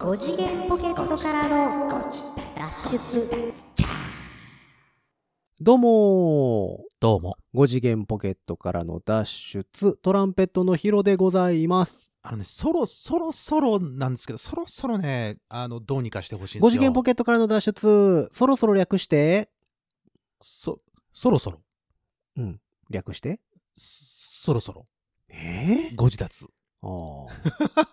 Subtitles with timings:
[0.00, 2.10] 5次元ポケットからの
[2.56, 3.52] 脱出
[5.60, 7.36] どうもどうも。
[7.54, 16.80] 5次元ポケットからの脱出トランペットのヒロでございますあのね、そろそろそろなんですけど、そろそろね、あの、どうにかしてほしいんですよ。
[16.80, 19.50] 5次元ポケットからの脱出そろそろ略して
[20.40, 20.80] そ、
[21.12, 21.60] そろそろ。
[22.38, 23.38] うん略して
[23.74, 24.86] そろそろ。
[25.28, 26.46] えー、ご自立。
[26.82, 27.26] あ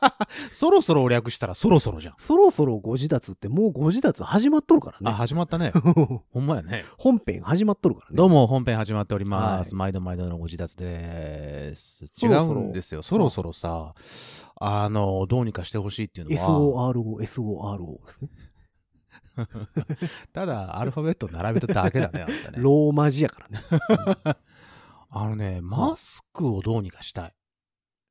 [0.02, 2.16] あ そろそろを略したらそろそろじゃん。
[2.18, 5.74] そろそろご自立ってもうご自立始まっとるからあ、ね始まったね。
[6.32, 6.86] ほんまやね。
[6.98, 9.76] 本編始まっとるからねどうも、本編始まっております。
[9.76, 12.06] は毎度毎度のご自立です。
[12.24, 13.02] 違うんですよ。
[13.02, 13.94] そろそろさ、
[14.56, 18.30] あの、どうにかしてほしいっていうのは、SORO SORO ですね
[20.34, 22.58] ただアルファベットを並べただけだね、あんたね。
[22.58, 24.38] ローマ字やからね
[25.10, 27.34] あのね、マスクをどうにかしたい。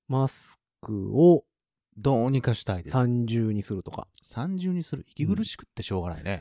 [0.09, 1.45] マスクを
[1.99, 2.97] どうにかしたいです。
[2.97, 6.41] 三重にするとか三重にする息苦しくってしょうがないね。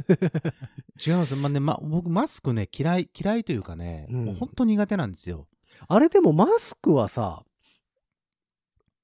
[1.06, 1.36] 違うんです。
[1.42, 5.48] まあね、ま、僕マスクね、嫌い、嫌いというかね、うんもう本当苦手なんですよ。
[5.88, 7.44] あれでもマスクはさ、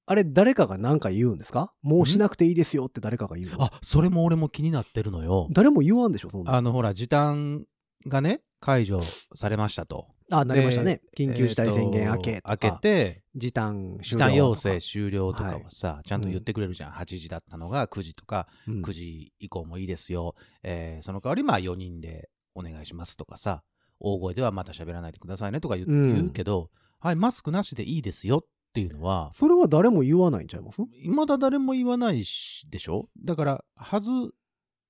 [0.04, 1.72] あれ誰かが何か言うんですか？
[1.80, 3.62] もうしなくていいですよって誰かが言うの？
[3.64, 5.48] あ、それも俺も気になってるのよ。
[5.52, 7.64] 誰も言わんでしょそんなあの、ほら、時短
[8.06, 9.00] がね、解除
[9.34, 10.08] されましたと。
[10.32, 11.00] あ、なりましたね。
[11.16, 12.56] 緊急事態宣言明けえーとか。
[12.56, 16.92] と明けて、時短時短要請終了とかはさ、ちゃんと言ってくれるじゃん。
[16.92, 20.34] 8時だったのが9時とか、うん9時以降もいいですよ。
[20.62, 23.62] えーその代わり、まあ4人でお願いしますとかさ、
[24.00, 30.82] 大声ではまた喋らないでくださいねとか言,、うん言うけど、はい、マスクなしでいいですよっていうのは、それは誰も言わないんちゃいます？
[31.02, 33.08] 未だ誰も言わないしでしょ？
[33.24, 34.32] だから、外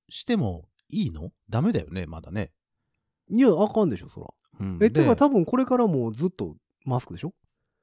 [0.08, 1.30] してもいいの？
[1.48, 2.52] ダメだよね、まだね。
[3.30, 4.26] いや、あかんでしょ、そら。
[4.60, 7.32] うんえ、てでか多分これからもうずっとマスクでしょ？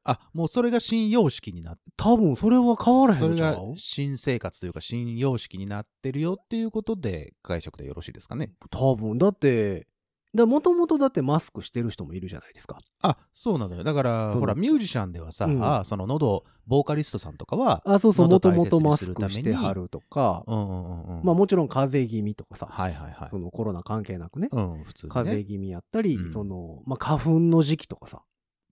[0.06, 3.74] あ、もうそれが新様式になって、多分それは変わらへんのちゃう？
[3.76, 8.54] 新生活というか新様式になってるよっていうことで解釈でよろしいですかね。
[8.72, 9.18] 多分。
[9.18, 9.88] だって、
[10.34, 12.78] もともとだってマスクしてる人もいるじゃないですか。
[13.02, 13.84] あ、そうなのよ。
[13.84, 21.24] だから、ほら、ミュージシャンではさ、うんあその喉、ボーカリストさんとかは、あ、そうそう、もともとマスクしてはるとか、うんうんうんうん。
[21.24, 23.40] まあもちろん風邪気味とかさ、はいはいはいそ。
[23.40, 25.14] のコロナ関係なくね、うん、普通に、ね。
[25.14, 28.22] 風邪気味やったり、うんその、まあ花粉の時期とかさ、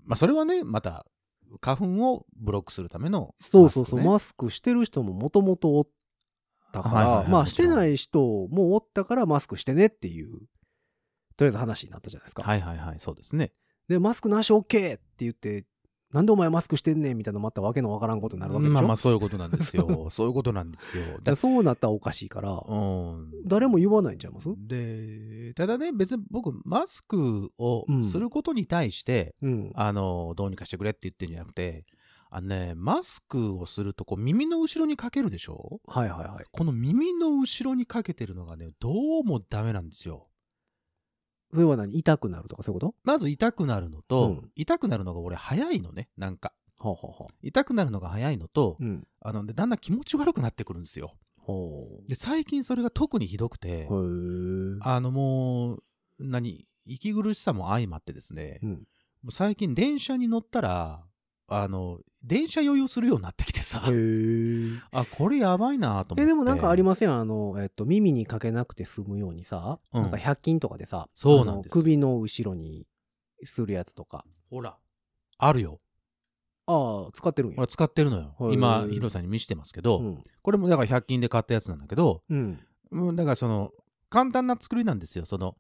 [0.05, 1.05] まあ、それはね、また、
[1.61, 5.87] 花粉をブロックするための、そうそうそう、マスクしてる人ももともとおっ
[6.71, 10.41] たから、はいはいはいまあしてない人もおったからマスクしてねっていう、
[11.37, 12.43] とりあえず話になったじゃないですか。
[12.43, 13.53] はいはいはい、そうですね。
[13.87, 14.63] で、マスクなし OK っ
[14.97, 15.65] て言って、
[16.13, 18.73] なんでお前マスクしてんねんみたいなまたわけのわからんことになるわけでしょ？
[18.73, 20.07] まあまあ、そういうことなんですよ。
[20.09, 21.03] そういうことなんですよ。
[21.35, 23.31] そうなったらおかしいから、うん。
[23.45, 24.49] 誰も言わないんちゃいます？
[24.57, 29.71] で、ただね、別に僕、マスクをうんすることに対して、うん。
[29.75, 31.85] あの、どうにかしてくれって言ってんじゃなくて、
[32.29, 35.81] あのね、マスクをすると、こう、耳の後ろにかけるでしょ？
[35.87, 36.45] はいはいはい。
[36.51, 40.27] この耳の後ろにかけてるのがね、どうもダメなんですよ。
[41.53, 41.97] それは何？
[41.97, 42.95] 痛くなるとかそういうこと？
[43.03, 46.53] まず痛くなるのと、うん痛くなるのが俺早いのね、なんか。
[46.79, 49.07] はあ、はあはあ、痛くなるのが早いのと、うん。
[49.21, 51.11] あの、でだんだん気持ち悪くなってくるんですよ。
[51.39, 53.87] ほで、最近それが特にひどくて。
[54.81, 55.83] あのもう、
[56.19, 58.87] 何、息苦しさも相まってですね、うん。
[59.31, 61.06] 最近電車に乗ったら、
[61.49, 63.83] あの、電車酔いをするようになってきてさ。
[64.91, 66.21] あ、これやばいなと思って。
[66.23, 67.13] え、でもなんかありません？
[67.13, 72.85] あの、えっと、耳にかけなくて済むようにさ、うんなんか100均とかでさ、そうなんです首の後ろに
[73.43, 74.25] するやつとか。
[74.49, 74.77] ほら、
[75.37, 75.77] あるよ。
[76.65, 77.57] ああ、使ってるんや。
[77.59, 80.23] 俺使ってるのよ今、ヒロさんに見せてますけど、うん。
[80.41, 82.59] これもだから100均で買ったやつなんだけど、うん。
[82.91, 83.71] うん、だからその、
[84.09, 85.25] 簡単な作りなんですよ。
[85.25, 85.55] その、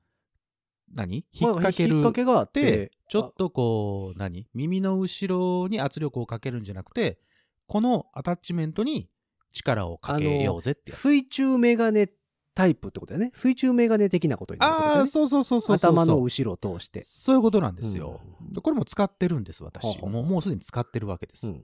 [0.93, 1.25] 何？
[1.31, 1.95] 引っまあ掛ける。
[1.95, 4.45] 引っ掛けがあってで、ちょっとこう、何？
[4.53, 7.19] 耳の後ろに圧力をかけるんじゃなくて、
[7.67, 9.09] このアタッチメントに
[9.51, 10.99] 力をかけようぜってやつ。
[10.99, 12.09] 水中メガネ
[12.53, 13.31] タイプってことだよね。
[13.33, 15.09] 水中メガネ的なことになるってことだよああ、ね。
[15.09, 15.75] そうそうそうそう。
[15.75, 17.01] 頭の後ろを通して。
[17.01, 18.19] そういうことなんですよ。
[18.41, 19.99] うんでこれも使ってるんです、私。
[20.01, 21.47] もうもうすでに使ってるわけです。
[21.47, 21.63] うん。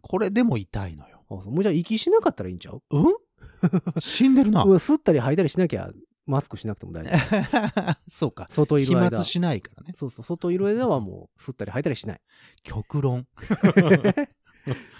[0.00, 1.24] これでも痛いのよ。
[1.28, 2.82] もうじゃあ息しなかったらいいんちゃう？
[2.90, 3.14] うん？
[4.00, 4.62] 死んでるな。
[4.64, 5.90] うん吸ったり吐いたりしなきゃ
[6.26, 7.96] マスクしなくても大丈夫。
[8.08, 8.46] そうか。
[8.50, 9.10] 外い飛る間。
[9.18, 9.92] 沫しないからね。
[9.94, 12.20] そうそう、外いる間はもう吸ったり吐いたりしない。
[12.62, 13.26] 極論。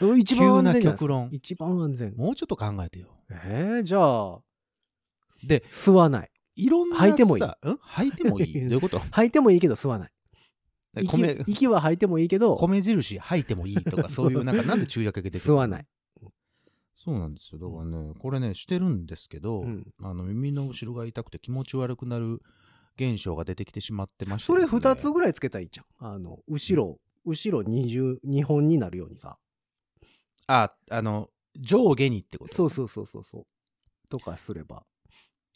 [0.00, 1.28] う ん一番安全な極論。
[1.32, 2.14] 一番安全。
[2.14, 3.08] もうちょっと考えてよ。
[3.30, 3.98] えー、じゃ
[4.34, 4.38] あ、
[5.42, 6.30] で、吸わない。
[6.56, 7.04] いろんなさ。
[7.04, 7.74] 履いてもいいうん？
[7.74, 8.52] 履いてもいい？
[8.68, 8.98] どういうこと？
[8.98, 10.10] 吐いてもいいけど吸わない。
[11.02, 15.86] 息米、息は吐いてもいいけど、米印履いてもいいとか、そういう、なんか、なんで注意が出てくる吸わない。
[17.04, 17.58] そうなんですよ。
[17.58, 22.40] だからね、これね、してるんですけど、うんあの耳の後ろが痛くて気持ち悪くなる
[22.96, 26.14] 現象が出てきてしまってましてそれですね2つぐらいつけたらいいじゃん。
[26.14, 29.36] あの、後ろ、後ろ20、2本になるようにさ。
[30.46, 31.28] あ、あの、
[31.58, 32.54] 上下にってこと？
[32.54, 33.44] そうそうそうそうそう。
[34.08, 34.84] とかすれば。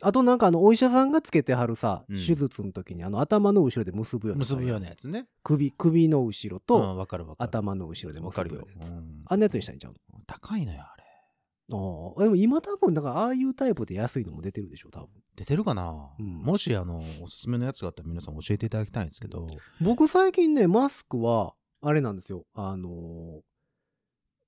[0.01, 4.41] あとなんかあの、お医者さんがつけてはるさ、うん手術の時にあの、頭の後ろで結ぶような。
[4.41, 5.27] 結ぶようなやつね。
[5.43, 7.37] 首、首の後ろうんと。
[7.39, 8.95] 頭の後ろでわかるよ結ぶようなやつ。。
[8.95, 9.95] うんあんなやつにしたいんちゃう
[10.27, 10.97] 高いのよ、あ
[11.71, 11.75] あ
[12.17, 12.23] あ。
[12.23, 15.09] でも今多分、だからああいうタイプで安いのも出てるでしょ、多分。
[15.37, 19.47] 出てるかな、うんもし、あの、おすすめのやつがあったら皆さん教えていただきたいんですけど。
[19.81, 22.45] 僕最近ね、マスクは、あれなんですよ。
[22.55, 23.41] あのー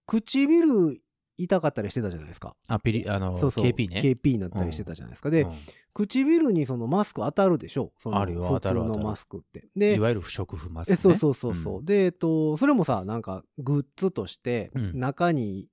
[0.07, 1.01] 唇
[1.37, 2.55] 痛かったりしてたじゃないですか。
[2.69, 3.65] あ、ピリ、あの、そうそう。
[3.65, 4.01] KP ね。
[4.01, 5.31] KP になったりしてたじゃないですか。
[5.31, 5.51] で、うん
[5.93, 7.93] 唇にそのマスク当たるでしょ？
[7.99, 9.69] そのあるのマスクって。
[9.75, 10.95] でい、わゆる不織布マスク、ね。
[10.95, 15.67] えそうそうそうそう、んで、えっと、それもさ、なんかグッズとして、うん中に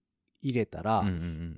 [0.49, 1.03] 入れたら、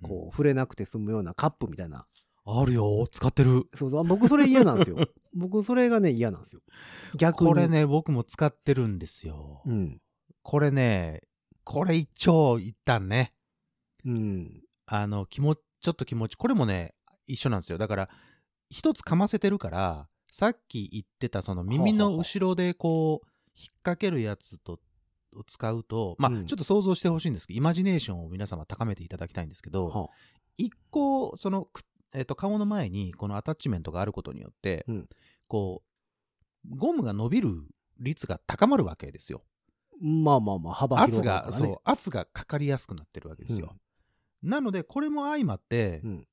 [0.01, 2.05] こう、触れなくて済むようなカップみたいな。
[2.45, 3.67] あるよ、使ってる。
[3.75, 4.97] そうそう、僕それ嫌なんですよ。
[5.33, 6.61] 僕それがね、嫌なんですよ。
[7.15, 7.49] 逆に。
[7.51, 7.67] これ。
[7.67, 9.61] ね、僕も使ってるんですよ。
[9.65, 10.01] うん。
[10.41, 11.21] これね、
[11.63, 13.29] これ一長一短ね。
[14.05, 14.63] うん。
[14.87, 16.95] あの、気持ち、ちょっと気持ち、これもね、
[17.27, 17.77] 一緒なんですよ。
[17.77, 18.09] だから、
[18.69, 24.79] 一つかませてるから、さっき言ってた、その耳の後ろでこう、引っ掛けるやつと、
[25.35, 30.09] を使うと、まあ、うんちょっと想像してほしいんですけど、イマジネーションを皆様高めていただきたいんですけど、は
[30.57, 31.83] 一個、その、く
[32.13, 35.09] えっと顔の前にこのアタッチメントがあることによって、うん
[35.47, 35.83] こ
[36.65, 37.65] う、ゴムが伸びる
[37.99, 39.43] 率が高まるわけですよ。
[40.01, 41.67] まあまあまあ、幅圧が、広がるからね。
[41.67, 43.75] そう、圧がかかりやすくなってるわけですよ。
[44.41, 46.27] なので、これも相まって、うん。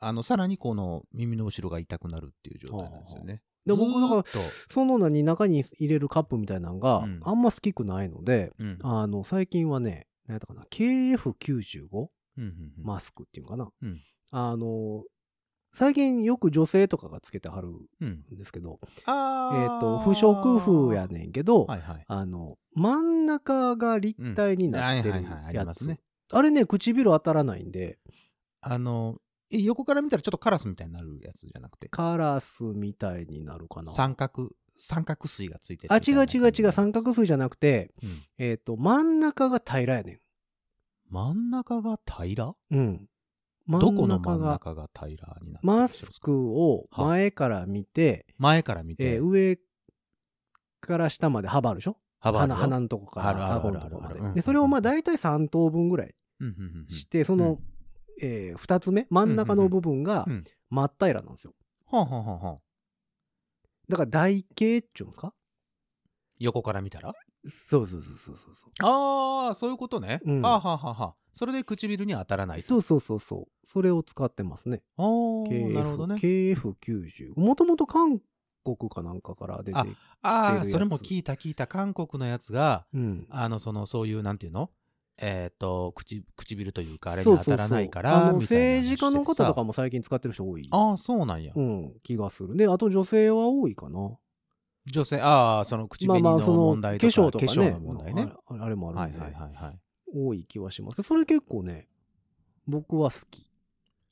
[0.00, 3.42] あの、さらにこの耳の後ろが痛くなるっていう状態なんですよね。
[3.68, 4.24] で僕だから
[4.68, 7.20] その何、中に入れるカップみたいなのがうん。
[7.22, 8.78] あんま好きくないので、うん。
[8.82, 13.68] あの、最近はね、何やったかな、KF95 うんマスクっていうのかな。
[13.82, 13.98] うん。
[14.30, 15.04] あの、
[15.74, 17.68] 最近よく女性とかがつけてはる
[18.00, 18.24] うん。
[18.32, 22.04] んですけど、あえっ、ーと、不織布やねんけど、はいはい。
[22.06, 25.22] あの、真ん中が立体になってる
[25.52, 25.96] やつ。
[26.32, 27.98] あれね、唇当たらないんで、
[28.60, 29.20] あの、え
[29.50, 33.90] 横から見たらちょっとカラスみたいになるやつじゃなくて、カラスみたいになるかな。
[33.92, 38.10] 三角、三角錐がついてるあ、みたいうな違違う違う、三角錐じゃなくて、うん。
[38.38, 40.20] えっ、と、真ん中が平らやね
[41.10, 42.50] 真ん中が平ら？
[42.50, 42.54] ん。
[42.70, 43.08] うん。
[43.66, 49.58] 真どこの真ん中が平らになってるんマスクを前から見て、前から見て、えー上
[50.80, 51.96] から下まで幅あるでしょ？
[52.20, 52.56] 鼻幅あるよ。
[52.56, 54.34] 鼻のとこからあるある顎のとこで。
[54.34, 56.86] で、それをまあ大体3等分ぐらいうんうんうん。
[56.88, 57.58] うんして、その、
[58.20, 61.54] え2つ目、真ん中の部分がうん真っ平らなんですよ。
[61.86, 62.58] はあはあはあはあ
[63.88, 65.32] だから台形っていうんですか？
[66.38, 67.14] 横から見たら？
[67.46, 68.70] そうそうそうそうそうそう。
[68.86, 70.20] ああ、そういうことね。
[70.24, 72.64] うんはあはあはあはあそれで唇に当たらないと。
[72.64, 73.66] そうそうそうそう。
[73.66, 74.82] それを使ってますね。
[74.96, 76.16] あー KF なるほどね。
[76.16, 77.32] KF90。
[77.38, 78.20] もともと韓
[78.64, 79.86] 国かなんかから出てあ
[80.22, 81.66] ああ、やつそれも聞いた聞いた。
[81.66, 83.26] 韓国のやつが、うん。
[83.30, 84.70] あの、その、そういう、なんていうの
[85.20, 89.68] えっ、と、口、唇というか、あれに当たらないから、政治家の方とかも。
[89.68, 90.68] も最近使ってる人多い。
[90.70, 91.52] ああ、そうなんや。
[91.54, 92.56] うん、気がする。
[92.56, 94.16] で、あと女性は多いかな。
[94.86, 97.48] 女性、ああ、その口紅のまあまあ、その問題とか、化粧とかね。
[97.48, 98.32] 化粧の問題ね。
[98.46, 99.78] あれもあはいるんで、はいはいはい。
[100.14, 101.88] 多い気はしますけど、それ結構ね、
[102.66, 103.50] 僕は好き。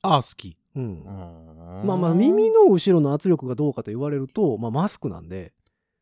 [0.01, 0.57] ああ、好き。
[0.75, 1.03] うん。
[1.05, 5.53] ままあまあ、耳の後ろの圧力がどうかと言われると、まあマスクなんで、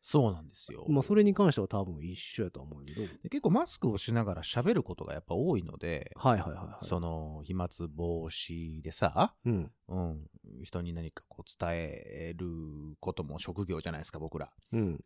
[0.08, 0.86] そうなんですよ。
[0.88, 3.02] まあそれに関しては多分一緒やとは思うけど。
[3.24, 6.84] で結構マスクをしながら喋ることがやっぱ多いので、はいはいはいはい。
[6.84, 9.72] その飛沫防止でさ、うん。
[9.88, 10.28] うん、
[10.62, 12.46] 人に何かこう伝える
[13.00, 14.52] ことも職業じゃないですか、僕ら。
[14.70, 15.04] うん。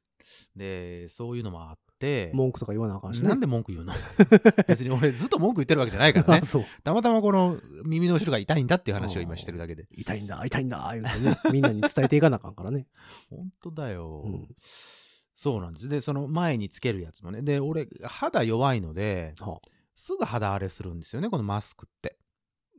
[0.54, 3.28] で、そういうのもあって、文句とか言わなあかんしね。
[3.28, 3.92] なんで文句言うの？
[4.66, 6.46] 別に俺ずっと文句言ってるわけじゃないからね。
[6.82, 9.86] たまたまこの耳の後ろが痛いんだっていう話を今してるだけで。
[9.92, 12.86] 痛いんだ、痛いんだ、言うてね、みんなに伝えていかなあかんからね。
[13.30, 14.48] 本当だよ、うん。
[15.34, 15.88] そうなんです。
[15.88, 17.42] で、その前につけるやつもね。
[17.42, 22.16] で、俺、肌弱いので、はあすぐ肌荒れするんですよね、このマスクって。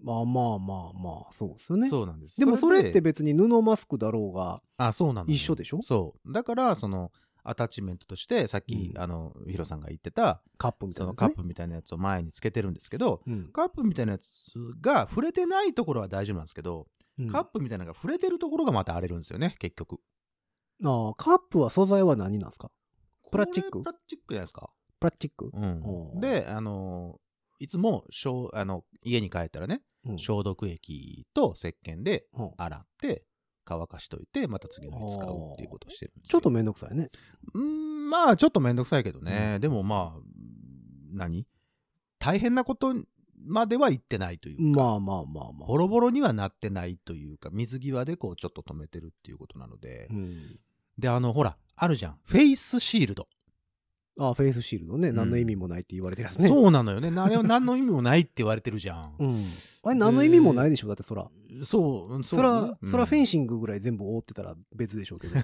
[0.04, 1.88] まあまあまあまあ、そうですよね。
[1.88, 2.40] そうなんです。
[2.40, 5.82] でもそれってで別に布マスクだろうが、あ、そうなのよ一緒でしょ？
[5.84, 6.34] そう。
[6.34, 7.12] だから、その、
[7.44, 9.02] アタッチメントとして、さっき、うん。
[9.02, 13.52] あの、ヒロさんが言ってた、カップみたいなやつね、カップみたいなやつを前につけてるんですけど、うん。
[13.52, 16.88] カップみたいなやつが触れてないところは大丈夫なんですけど、
[17.20, 17.28] うん。
[17.28, 20.00] カップみたいなのが触れてるところがまた荒れるんですよね、結局。
[20.84, 22.72] ああ、カップは素材は何なんですか？
[23.32, 23.84] プラスチック？
[23.84, 24.70] プラスチックじゃないですか。
[25.00, 25.52] プラスチック？
[25.54, 25.60] う
[26.18, 26.20] ん。
[26.20, 27.20] で、あの
[27.60, 30.20] いつもしょうあの家に帰ったらね、うん。
[30.20, 33.24] 消毒液と石鹸でうん洗って
[33.72, 36.32] 乾かしといてまた次の日使うっていうことをしてるんですよ。
[36.32, 37.10] ちょっとめんどくさいね。
[37.54, 40.22] うーんまあちょっとめんどくさいけどね、でもまあ
[41.14, 41.46] 何？
[42.20, 42.94] 大変なこと
[43.46, 45.68] までは言ってないというか、まあまあまあまあ。
[45.68, 50.60] ボロボロにはなってないというか水際でこうちょっと止めてるっていうことなので、うん。
[50.98, 52.20] であのほらあるじゃん。
[52.26, 53.28] フェイスシールド
[54.20, 56.48] あフェイスシールドね、ん何の意味もないって言われてるやつね。
[56.48, 57.12] そうなのよね。
[57.20, 59.16] あれは何の意味もないって言われてるじゃん。
[59.20, 59.36] うん。
[59.84, 61.30] あれ何の意味もないでしょだってそら。
[61.64, 65.36] そう、うんそら、そらフェンシシングぐらい全部覆ってたら別でしょうけど。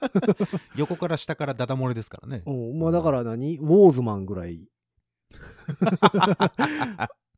[0.76, 2.42] 横から下からダダ漏れですからね。
[2.46, 2.78] うん。
[2.78, 3.58] まあだから何？
[3.58, 4.66] ウォーズマンぐらい。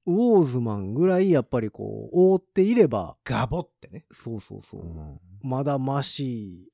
[0.05, 4.05] ウォーズマンぐらいやっぱりこう、覆っていれば、ガボってね。
[4.11, 4.81] そうそうそう。
[4.81, 6.72] うんまだマシ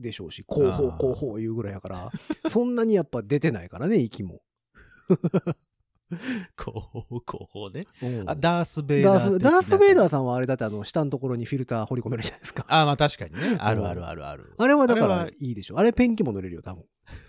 [0.00, 2.10] でしょうし、後方あー後方言うぐらいやから、
[2.50, 4.40] そんなにやっぱ出てないからね、息も。
[6.56, 7.84] こう、こうね。
[8.02, 10.06] うんあ、ダース・ベイダーダース、的ダース・ベイダー。
[10.06, 12.64] ーさんはあれだってあの、下のところにフィルター掘り込めるじゃないですか。
[12.68, 13.56] あ、まあ確かにね。
[13.60, 14.54] あるあるあるある。
[14.56, 15.78] あれはだからいいでしょ。
[15.78, 16.84] あれペンキも塗れるよ、多分。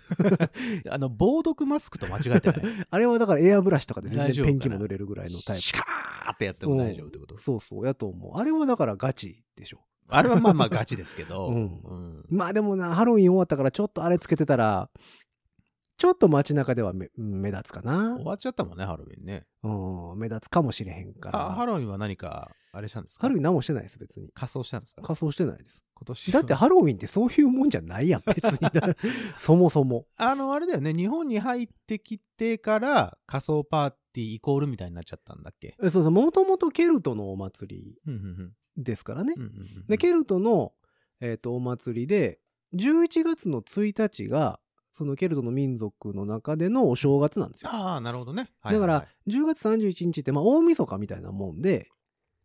[0.90, 2.62] あの、防毒マスクと間違えてない？
[2.90, 5.62] あれはだからエアブラシとかで全然ペンキも塗れるぐらいのタイプ。
[5.62, 7.34] シカーってやつでも大丈夫ってこと？
[7.34, 8.38] うんそうそう、やと思う。
[8.38, 9.80] あれはだからガチでしょ。
[10.10, 11.48] あれはまあまあガチですけど。
[11.50, 14.90] うんうんまあでもな、ハロウィン終わったからちょっとあれつけてたら、
[15.96, 18.24] ちょっと街中では目目立つかな終。
[18.24, 19.46] わっちゃったもんね、ハロウィンね。
[19.62, 21.48] うん、目立つかもしれへんから。
[21.48, 23.22] あ、ハロウィンは何か、あれしたんですか？
[23.22, 24.30] ハロウィン何もしてないです、別に。
[24.32, 25.02] 仮装したんですか？
[25.02, 25.84] 仮装してないです。
[25.94, 28.58] 今年だってハロウィンってそういうもんじゃないやん、別に。
[29.36, 30.06] そもそも。
[30.16, 35.76] あの、あれだよね、日本に入ってきてから仮装パーティーイコールみたいになっちゃったんだっけ？
[35.82, 37.98] えそうそう、もともとケルトのお祭り
[38.76, 39.34] ですからね。
[39.36, 39.50] うんうんう
[39.80, 40.72] んで、ケルトの、
[41.20, 42.40] えっとお祭りで、
[42.74, 44.60] 11月の1日が、
[44.92, 47.70] そのケルトの民族の中でのお正月なんですよ。
[47.70, 48.50] ああ、なるほどね。
[48.60, 51.88] はいだからはいはい、10月31日って、まあ、大晦日みたいなもんで、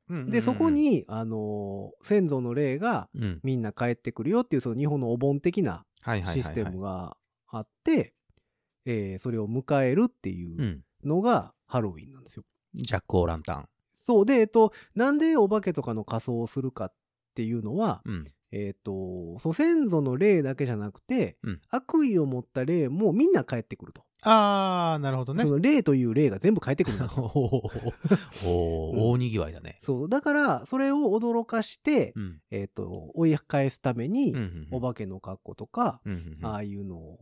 [0.10, 5.84] うんうんうんで、そこ、に、あのー先祖の霊がうんみんな帰ってくるよっていう、その日本のお盆的な
[6.32, 7.18] システムが
[7.48, 8.14] あって、
[8.86, 12.44] えーそれを迎えるっていううんのがハロウィンなんですよ。
[12.74, 13.70] ジャック・オー・ランタン。
[14.06, 16.94] そうで、えっと、なんでお化けとかの仮装をするかっ
[17.34, 18.26] ていうのは、うん。
[18.52, 24.04] えっと、そう先祖の霊だけじゃなくて、うん悪意を持った霊もみんな帰ってくると。
[24.22, 25.50] ああ、なるほどねそ。
[25.50, 27.22] の霊という霊が全部帰ってくるんだと。
[27.36, 29.80] おーおー 大にぎわいだね。
[29.82, 30.10] そう。
[30.10, 32.42] だから、それを驚かして、うん。
[32.52, 34.36] えっと、追い返すために、
[34.72, 36.02] お化けの格好とか、
[36.44, 37.18] ああいうの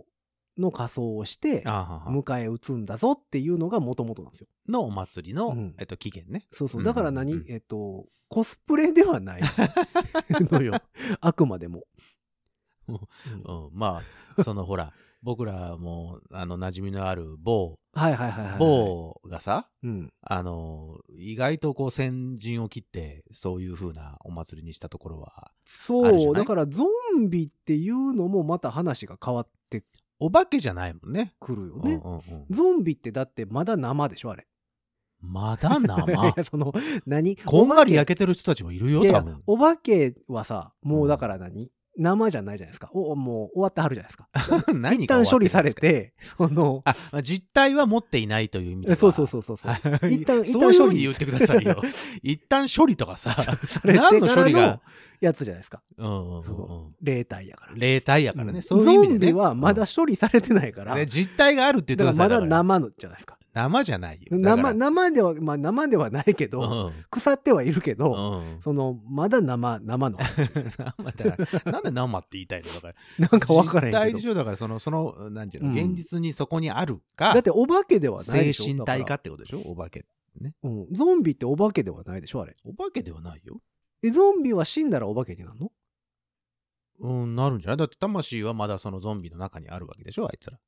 [0.57, 4.47] の仮装をして、迎え撃つんだぞっていうのがもともとなんですよ。
[4.67, 6.47] のお祭りの、うんえっと、起源ね。
[6.51, 6.81] そうそう。
[6.81, 9.41] うんだから何、うんうんえっと、コスプレではない
[10.29, 10.81] のよ。
[11.21, 11.83] あくまでも。
[12.87, 14.01] うんうん、ま
[14.37, 14.93] あ、そのほら、
[15.23, 18.59] 僕らも、あの、馴染みのある某、はいはいはいはい。
[18.59, 20.13] 某がさ、うん。
[20.21, 25.53] あの、意外とこう先陣を切って、そういう風なお祭りにしたところは、ある
[26.17, 26.35] じそう。
[26.35, 26.85] だからゾ
[27.17, 29.85] ンビっていうのもまた話が変わって
[30.25, 31.33] お化けじゃないもんね。
[31.37, 31.99] くるよね。
[32.01, 34.47] うんうんうんゾンビってだってまだ生でしょあれ。
[35.19, 36.71] まだ い生やその、
[37.05, 37.35] 何？
[37.35, 39.43] こんがり焼けけてる人たちもいるよ、いやいや多分。
[39.47, 42.89] お化けはさ、もうだから何、生じゃないじゃないですか。
[42.93, 44.73] おもう終わってはるじゃないですか。
[44.73, 46.81] 何一旦処理されてて、 その。
[46.85, 48.95] あ、まあ実態は持っていないという意味では。
[48.95, 49.57] そうそうそうそう
[50.09, 51.81] 一旦一旦処理に言ってくださいよ。
[52.21, 54.81] 一旦処理とかさ、されて何のからの処理が、
[55.19, 55.81] やつじゃないですか。
[55.97, 57.73] うんうん霊体やから。
[57.75, 58.57] 霊体やからね。
[58.57, 59.31] うんそういう意味で、ね。
[59.31, 62.29] ゾンビはまだ処理されてないから、ね実体があるって言ってください。
[62.29, 63.37] まだ生のじゃないですか。
[63.53, 64.37] 生じゃないよ。
[64.37, 66.67] 生、だ生では、まあ生ではないけど、か
[66.97, 68.45] ら腐ってはいるけうど、ん。
[68.55, 68.61] うん。
[68.61, 70.17] その、まだ生、生の。
[70.75, 72.93] 生だから、なんで生って言いたいのだから。
[73.29, 74.17] なんか分からへんけど。
[74.17, 78.65] でしょだから、その、その、なんていうの、うん現実にそこにあるか、だってお化けではない精でしょ。
[78.65, 79.99] 神体かだってことでしょお化け。
[80.41, 80.87] らうん。
[80.91, 82.55] ゾンビってお化けではないでしょあれ。
[82.65, 83.61] お化けではないよ。
[84.01, 85.71] え、ゾンビは死んだらお化けになるの？
[86.99, 87.77] うん、なるんじゃない？
[87.77, 90.59] だって魂はまだそのゾンビの中にあるわけでしょあいつら。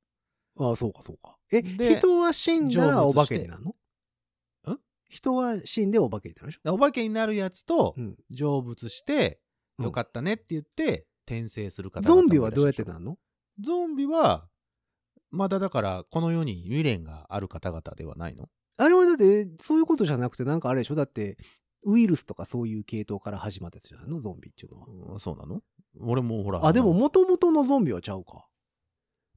[0.57, 1.38] ああ、そうかそうか。
[1.51, 3.71] え、で人は死んだらお化けになるの？
[3.71, 4.79] ん？
[5.09, 6.74] 人は死んでお化けになるでしょ？
[6.74, 8.17] お化けになるやつとうん。
[8.29, 9.39] 成仏して、
[9.77, 13.17] うんよかったねって言って、転生する方ゾンビはどうやってななるの？
[13.59, 14.47] ゾンビは、
[15.31, 18.47] まだだから、この世に未練がある方々ではないの？
[18.77, 20.95] あれはだって、そういうことじゃなくて、なんかあれでしょ？
[20.95, 21.38] だって、
[21.85, 24.21] ウイルスとかそういう系統から始まったやつじゃないの？
[24.21, 24.88] ゾンビっていうのは。
[25.13, 25.62] うんそうなの？
[26.00, 26.65] 俺もほら。
[26.65, 28.45] あ、でもの元々のゾンビはちゃうか。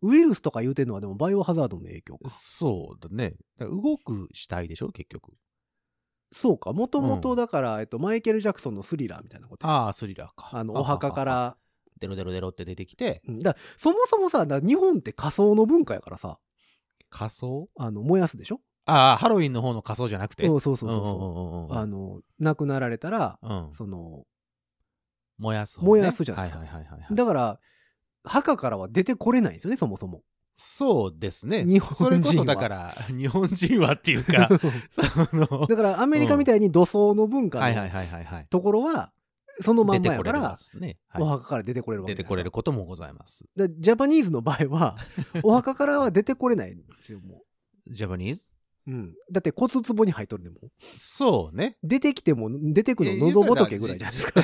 [0.02, 2.30] ウイルスとか言うてんのはでもバイオハザードの影響か。
[2.30, 3.36] そうだね。
[3.58, 5.32] だ動く死体でしょ結局。
[6.32, 6.72] そうか。
[6.72, 9.66] もともうんとだから、えっと、マイケル・ジャクソンのスリラーみたいなこと。
[9.66, 10.50] ああ、スリラーか。
[10.52, 11.24] あの、お墓かあ。
[11.24, 11.56] ら。
[12.00, 16.38] デロデロデロって出てきて、うんだそもそもさ、だ日本って仮想の文化やからさ、
[17.10, 18.60] 仮装あの、燃やすでしょ？
[18.84, 20.46] ああ、ハロウィンの方の仮装じゃなくて？
[20.46, 21.18] うん、そうそうそううんうんそう。
[21.18, 23.70] うんうんあの、亡くなられたら、うん。
[23.74, 24.24] その、
[25.38, 25.88] 燃やす方ね。
[25.88, 27.14] 燃やすじゃないですかはいはいはいはいはい。
[27.16, 27.60] だから、
[28.28, 30.22] 墓からは出てこれないんですよね、そもそも。
[30.56, 31.64] そうですね。
[31.64, 34.48] 日本人はそれこそだから、 日本人はっていうか、
[34.90, 38.46] その、だからアメリカみたいに土葬の文化はいはいのはいはいはい。
[38.50, 39.12] ところは、
[39.60, 40.98] そのまん出てこれるまやから、ますね。
[41.16, 43.44] おは墓から出てこれるわけじゃないですかこれることもございます。
[43.54, 44.96] でジャパニーズの場合は、
[45.44, 47.44] お墓からは出てこれないんですよ、も
[47.86, 48.52] ジャパニーズ？
[48.88, 48.90] う。
[48.90, 49.14] うん。
[49.30, 50.58] だって骨壺に入っとるでもん。
[50.96, 51.76] そうね。
[51.84, 54.42] 出てきても、出てくのえ喉仏ぐらいじゃないですか。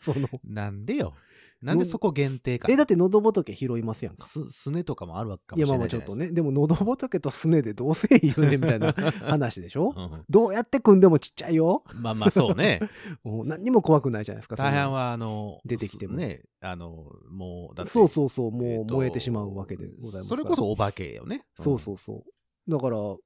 [0.00, 0.28] その。
[0.44, 1.14] なんでよ。
[1.62, 2.68] なんでそこ限定か。
[2.70, 4.26] え、だって喉仏拾いますやんか。
[4.26, 6.22] す、すねとかもあるわけかいや、もしまれないじゃないですか。
[6.22, 6.32] あまあちょっとね。
[6.34, 8.92] でも喉仏とすねでどうせ言うねみたいな
[9.28, 9.92] 話でしょ？
[9.96, 11.84] うんどうやって組んでもちっちゃいよ。
[11.94, 12.80] まあまあそうね。
[13.22, 14.56] もう何にも怖くないじゃないですか。
[14.56, 20.22] 大半はあの、出てきてもね、あの、もう、だってそうそうそう、もうえーと燃えてしまうわけでございますから。
[20.24, 21.44] それこそお化けよね。
[21.56, 22.24] そうそうそ
[22.66, 22.70] う。
[22.70, 23.18] だから、ゾ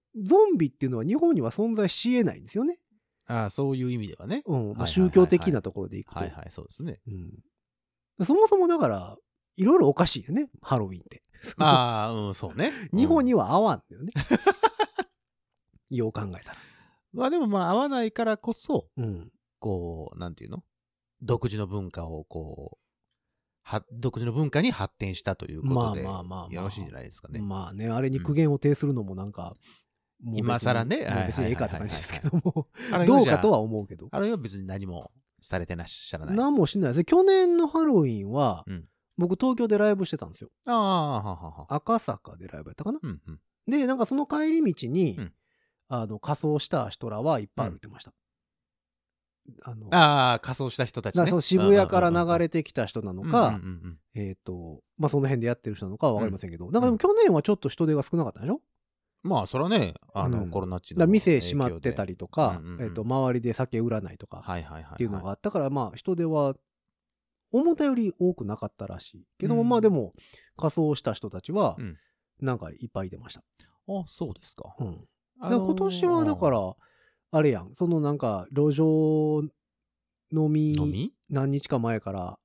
[0.52, 2.78] ンビっていうのは日本には存在し得ないんですよね。
[3.28, 3.36] うん。
[3.36, 4.42] ああ、そういう意味ではね。
[4.46, 4.72] うん。
[4.74, 6.20] まあ、宗教的なところでいくと。
[6.20, 7.00] はいはい、そうですね。
[7.06, 7.32] うん。
[8.22, 9.16] そもそもだから、
[9.56, 11.22] いろいろおかしいよね、ハロウィンって。
[11.58, 12.72] ああ、うん、そうね。
[12.92, 13.46] 日本には。
[13.46, 14.12] は合わんだよね。
[15.90, 16.56] よう考えたら。
[17.12, 19.30] まあでもまあ合わないからこそ、うん。
[19.58, 20.64] こう、なんていうの？
[21.22, 22.84] 独自の文化をこう、
[23.62, 27.40] は、独自の文化に発展したということで、まあまあまあまあよろしいんじゃないですかね。
[27.40, 29.54] まあね、あれに苦言を呈するのもなんか、
[30.22, 32.68] もう別に今更ね別にええかって感じですけども、
[33.06, 33.58] どうかとは。
[33.58, 34.08] は思うけど。
[34.10, 35.10] あれは別に何も
[35.44, 36.34] されてらっしゃらない？
[36.34, 37.04] あ何もしないです。
[37.04, 38.84] 去年のハロウィンは、うん
[39.16, 40.50] 僕東京でライブしてたんですよ。
[40.66, 41.66] あ、ははは。
[41.68, 42.98] 赤坂でライブやったかな？
[43.00, 43.40] うんうん。
[43.70, 45.32] で、なんかその帰り道に、うん
[45.86, 48.12] あの仮装した人らはいっぱい歩いてました。
[49.62, 51.40] あのああ、仮装した人たちね。
[51.40, 58.62] 渋谷から流れてきた人なのうんか、うんうんうんえっ、と、まあ、その辺でやってる人なのかは分かりませんけど、なんかでも去年はちょっと人手が少なかったでしょ？
[59.24, 64.92] まあ、それはね、あの、うんコロナ地のだから店閉まってたりとか、うんうんうんえっ、と、周りで酒売らないとかはいはいはいはい。
[64.92, 66.54] っていうのがあったから、まあ、人手は
[67.50, 69.26] 思ったより多くなかったらしい。
[69.38, 70.12] けども、うんまあでも、
[70.56, 71.96] 仮装した人たちはうん、
[72.40, 73.40] なんかいっぱいいてました。
[73.88, 74.74] あ、そうですか。
[74.78, 74.86] うん。
[74.96, 75.00] だ
[75.40, 76.76] あのーから今年はだから、
[77.32, 79.42] あれやん、そのなんか、路上
[80.32, 81.12] 飲み、飲み？
[81.30, 82.38] 何日か前から、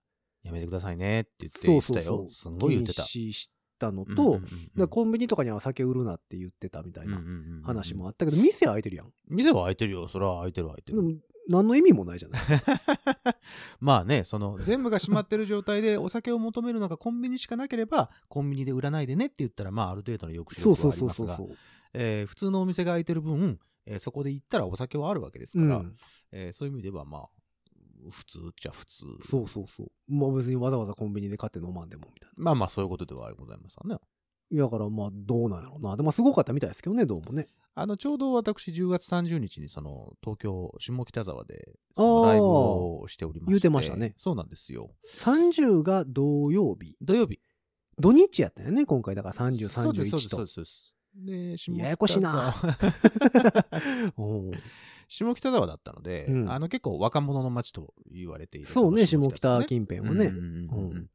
[0.43, 2.17] やめてくださいねって言ってそうそう言ってたよ。
[2.17, 2.31] そう。
[2.31, 3.03] すんごい言ってた。
[3.03, 4.41] 禁止したのと、うんうんうん
[4.77, 9.11] うんコンビニとかには酒売るなって言ってたみたいなうんうんうんうん話もあったけど、店は開いてるやん。
[9.27, 10.07] 店は開いてるよ。
[10.07, 11.19] それは開いてる開いてる。
[11.49, 12.41] 何の意味もないじゃない
[13.81, 21.57] まあね、その全部が閉まってる状態でお酒を求めるのがコンビニしかなければ、コンビニで売らないでねって言ったら、まあある程度の抑止そう力そうはありますが、そうそうそう。
[21.93, 25.95] えー普通のお店が開いてる分、えーそこで行ったらお酒はあるわけですから、うん、
[26.31, 27.29] えーそういう意味ではまあ、
[28.09, 29.05] 普通っちゃ普通。
[29.27, 29.87] そうそうそう。
[30.07, 32.43] まあ別にわざわざコンビニで買って飲まんでもみたいな。
[32.43, 33.99] まあまあそういうことではございますわね。
[34.51, 35.95] だからまあどうなんやろうな。
[35.95, 37.47] でもすごかったみたいですけどね、どうもね。
[37.75, 43.51] あの、ちょうど私10月30日にその東京下北沢でそのライブをしておりまして。
[43.51, 44.91] 言うてましたねそうなんですよ。
[45.15, 46.95] 30が土曜日。
[47.01, 47.39] 土曜日。
[47.99, 49.13] 土日やったよね、今回。
[49.15, 50.47] だから30、そうです、そうです、31とそうで。
[50.47, 50.65] すそう
[51.15, 51.71] です。
[51.71, 52.53] で、下ややこしいな
[55.07, 58.67] 下北沢だったので、うんあの結構若者の街と言われている。
[58.67, 60.25] そうね、下北沢近辺はね。
[60.27, 61.09] うんうん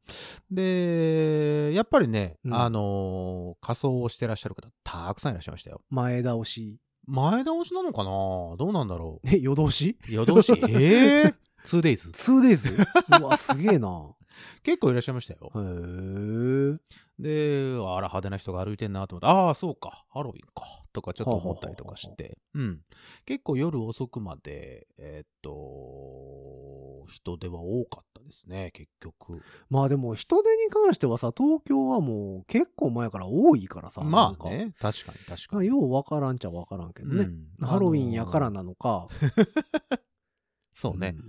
[0.51, 5.81] で、やっぱりね、うんあのー仮装をしてらっしゃる方、たくさんいらっしゃいましたよ。
[5.89, 6.77] 前倒し。
[7.07, 8.09] 前倒しなのかな？
[8.57, 9.97] どうなんだろえ、夜通し？
[10.09, 10.11] う。
[10.13, 12.11] 夜通し、 ええ 2days。
[12.11, 13.19] 2days?
[13.21, 14.11] うわ、すげえな。
[14.63, 15.51] 結構いらっしゃいましたよ。
[15.55, 16.77] へえ。
[17.19, 22.81] で、あら、派手な人が歩いてんなと思って、ああ、そうか、ハロウィンか、とかちょっと思ったりとかして、うん。
[23.25, 29.41] 結構夜遅くまで、えーっと、人手は多かったですね、結局。
[29.69, 34.01] まあでも人手に関してはさ、東京はもう結構前から多いからさ。
[34.01, 35.69] まあね、確かに確かに。
[35.69, 37.25] かようわからんちゃわからんけどね。
[37.25, 39.07] うんハロウィンやからなのか。
[40.73, 41.19] そうね、ん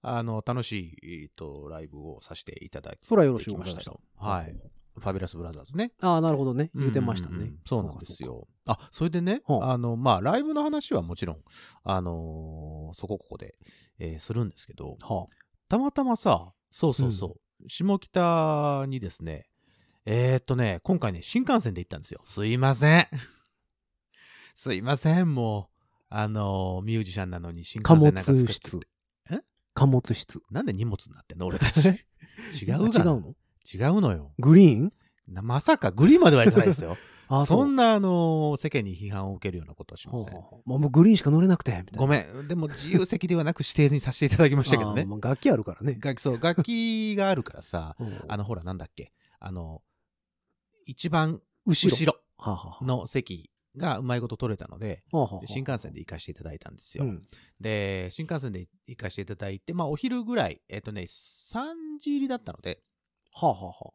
[0.00, 4.34] あの、楽しい、えーっと、ライブをさせていただきそらよろしくお願いしましたできましたよ。
[4.34, 4.79] はい。
[5.00, 5.92] ファビュラスブラザーズね。
[6.00, 6.70] ああ、なるほどね。
[6.74, 7.58] 言うてましたねうんうんうん。
[7.66, 8.22] そうなんです。
[8.22, 8.46] よ。
[8.66, 11.38] あ、それでね、はああの、まあ、ライブの話はもちろん、
[11.84, 13.54] あのーそこここで、
[13.98, 15.26] えーするんですけど、は
[15.68, 19.46] たまたまさ、そうそうそう、下北にですね、
[20.06, 22.20] えー、っとね、今回ね、新幹線で行ったんですよ。
[22.24, 23.06] すいません。
[24.54, 25.76] すいません、もう、
[26.10, 28.80] あのーミュージシャンなのに新貨物幹線なんか作って室
[29.30, 29.34] え？
[29.36, 29.40] あ
[29.74, 30.42] 貨物室。
[30.50, 31.86] なんで荷物になってんの俺たち。
[32.60, 33.34] 違うがな違うの？
[33.72, 34.32] 違うのよ。
[34.38, 34.92] グリーン？
[35.28, 36.96] なまさかグリーンまではいかないですよ。
[37.32, 40.34] あそうんな、あの世間に批判を受けるようなことはしません。
[40.34, 41.98] はあはあもうグリーンしか乗れなくて、みたいな。
[41.98, 42.48] ごめん。
[42.48, 45.96] でも自由席ではなく指定にさせていただきましたけどねあ楽器あるからね。
[46.02, 49.12] 楽器、そう、楽器があるからさ、 うんあの、ほら、なんだっけ。
[49.38, 49.80] あの、
[50.86, 52.20] 一番後ろ。
[52.82, 57.04] の席がうまいこと取れたので、あはあはあで新幹線で行かせていただいたんですよ。
[57.04, 57.26] うん
[57.60, 62.82] で、新幹線で行かせていただいて、まあ、お昼ぐらい、えっ、とね、3時入りだったので、
[63.32, 63.92] はあはあは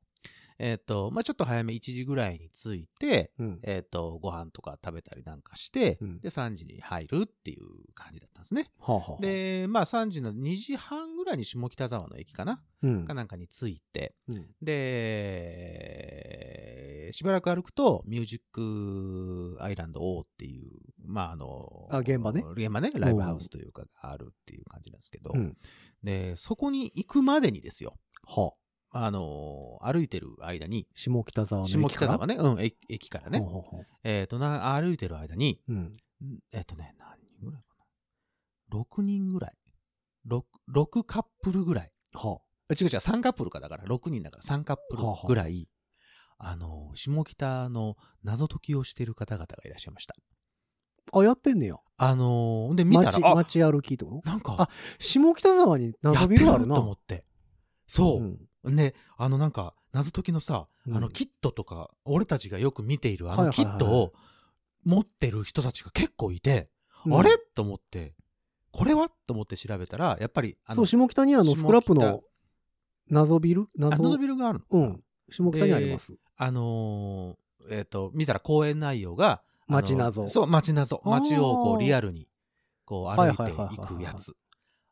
[0.58, 3.60] えっ、と、まあちょっと早め1時ぐらいに着いて、うん。
[3.64, 8.72] えっ、と、ご飯とか食べたりなんかして、うんで、3時に入るっていう感じだったんですね。
[8.80, 13.14] はあ、はあ、で、まあ3時の2時半ぐらいに下北沢の駅かな、うんか。
[13.14, 14.48] なんかに着いて、うん。
[14.62, 15.90] で、
[17.12, 20.72] しばらく歩くと、ミュージックアイランド O っていう、
[21.06, 25.58] まああの、あ現場ね現場ね、ライブハウスというかがあるっていう感じなんですけど、うん。
[26.02, 27.94] で、そこに行くまでにですよ、
[28.26, 28.65] はあ。
[28.98, 35.76] あの、歩いてる間に、下北沢の駅下北沢ね、うん、駅駅からね、ほうほうほうえっ、とな、歩いてる間に、うん。
[35.78, 35.94] ん
[36.54, 37.76] えっ、とね、何人ぐらいか
[38.72, 39.54] な？6人ぐらい。
[40.30, 41.92] 6, 6カップルぐらい。
[42.14, 45.68] はあ違う違う、3カップルかだから、6人だから3カップルぐらい、
[46.38, 50.16] あの、下北の謎解きをしてる方々がいらっしゃいました。
[51.12, 51.20] あ。
[51.20, 51.76] あ、やってんねや。
[51.98, 54.30] あのーで、見た街、ら、あ、街歩きってこと？
[54.30, 56.76] なんかあ、下北沢に謎ビルあるな。
[56.76, 57.26] やってと思って。
[57.88, 58.20] そ
[58.64, 58.72] う。
[58.72, 58.76] ん。
[58.76, 60.98] ね、あのなんか、謎解きのさ、うん。
[60.98, 64.12] あのキットとか、俺たちがよく見ているあのキットを
[64.84, 66.68] 持ってる人たちが結構いて、
[67.06, 67.20] うん。
[67.20, 67.38] あれ？
[67.38, 68.16] と思って、
[68.72, 69.10] これは？
[69.28, 72.22] と思って調べたら、やっぱり、あの、そう、下北にあの、スクラップの
[73.10, 73.62] 謎ビル？
[73.62, 74.04] あ謎？
[74.04, 74.66] 謎ビルがあるの。
[74.70, 75.04] うん。
[75.30, 76.16] 下北にあります。
[76.38, 80.28] あのーえっ、と、見たら公演内容が、街謎。
[80.28, 81.02] そう、街謎。
[81.04, 82.28] 街をこう、リアルに、
[82.86, 84.36] こう、歩いていくやつ。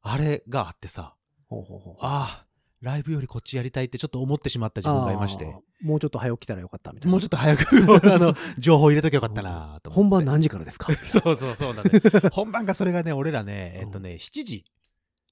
[0.02, 1.16] あれがあってさ、
[1.48, 2.48] ほうほうほうああ、
[2.84, 5.46] ライブよりこっちやりたいってちょっと思ってしまった自分がいまして
[5.82, 7.12] もうちょっと早起きたらよかったみたいな。
[7.12, 7.64] もうちょっと早く、
[8.14, 9.90] あの、情報入れときゃよかったなと。
[9.90, 10.94] 本番何時からですか？
[11.06, 12.30] そうそうそうなんだ、ね。
[12.32, 14.66] 本番がそれがね、俺らね、えっとね、7時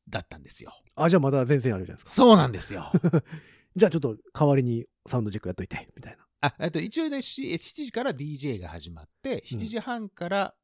[0.10, 0.74] だったんですよ。
[0.96, 2.22] あ、じゃあまだ全然あるじゃないですか。
[2.22, 2.90] そうなんですよ。
[3.76, 6.26] じゃあちょっと代わりにサウンドチェックやっといて、みたいな。
[6.42, 10.56] あ、えっと、一応ね、し7時から DJ が始まって、7時半から、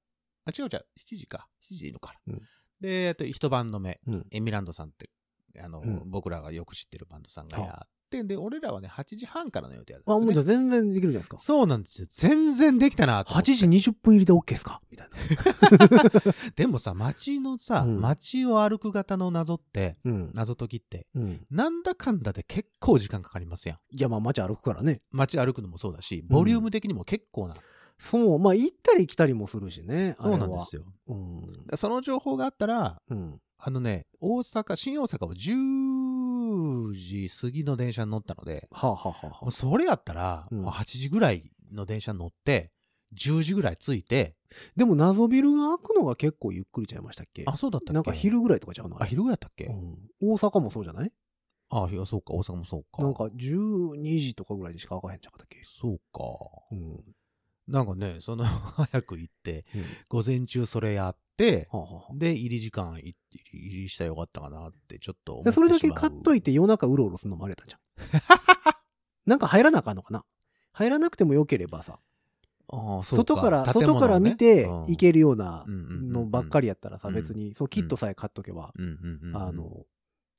[0.45, 1.47] あ、違う違う、7時か。
[1.62, 2.34] 7時でいいのかな。
[2.34, 2.41] うん
[2.80, 4.28] で、えっと、一晩の目、うん。
[4.30, 5.10] エミランドさんって、
[5.62, 11.39] あの、うん僕らがよく知ってるバンドさんがやって、で、俺らはね、8時半からの予定だったあ、んです、もうじゃ全然できるじゃないですか。
[11.39, 12.08] そうなんですよ。
[12.10, 13.54] 全然できたなと思8って。
[13.54, 14.80] 時20分入りで OK ですか？
[14.89, 15.17] みたいな。
[16.56, 20.32] でもさ、街のさ、うん街を歩く型の謎って、うん。
[20.34, 21.46] 謎解きって、うん。
[21.50, 23.78] なんだかんだで結構時間かかりますやん。
[23.96, 25.02] いや、まあ街歩くからね。
[25.12, 27.56] 街歩くのもそうだし、ボリューム的にも結構な。
[28.00, 30.15] そう、まあ行ったり来たりもするしね。
[30.20, 30.84] そうなんですよ。
[30.84, 30.88] よ。
[31.08, 31.13] う
[31.74, 31.78] ん。
[31.78, 33.41] その情報があったら、うん。
[33.60, 40.62] あのね、大阪、新大阪を10時過ぎの電車に乗ったので、はあ、はあはあそれやったら、うん。
[40.62, 42.72] もう8時ぐらいの電車に乗って、
[43.13, 47.43] 10時ぐらい着いて、あ、でも謎ビルが開くのが結構ゆっくりちゃいましたっけ？
[47.48, 47.93] あ、そうだったっけ？
[47.93, 49.02] なんか昼ぐらいとかちゃうの？
[49.02, 49.98] あ、昼ぐらいだったっけ、うん。
[50.22, 51.12] 大阪もそうじゃない？
[51.70, 53.02] あ、いや、そうか、大阪もそうか。
[53.02, 55.62] なんか12時とかぐらいでしか開かへんちゃうかったっけ？
[55.65, 56.24] そうか。
[56.72, 57.04] うん。
[57.68, 58.46] なんかね、その、
[58.92, 59.84] 早く行って、うん。
[60.10, 62.14] 午前中それやって、はあはあはあ。
[62.14, 63.16] で、入り時間い
[63.52, 65.70] 入りしたらよかったかなって、ちょっと思っでてしまう。
[65.70, 67.82] それだけ買っといて夜中うろうろするのもあれやったんじゃん。
[69.30, 70.24] なんか入らなあかんのかな？
[70.72, 72.00] 入らなくてもよければさ、
[72.70, 74.82] ああそう外から、外から見てうん。
[74.88, 77.14] 行けるようなのばっかりやったらさ、うん。
[77.16, 79.36] 別に、そのキットさえ買っとけば、うんうんうんうん。
[79.36, 79.86] あの、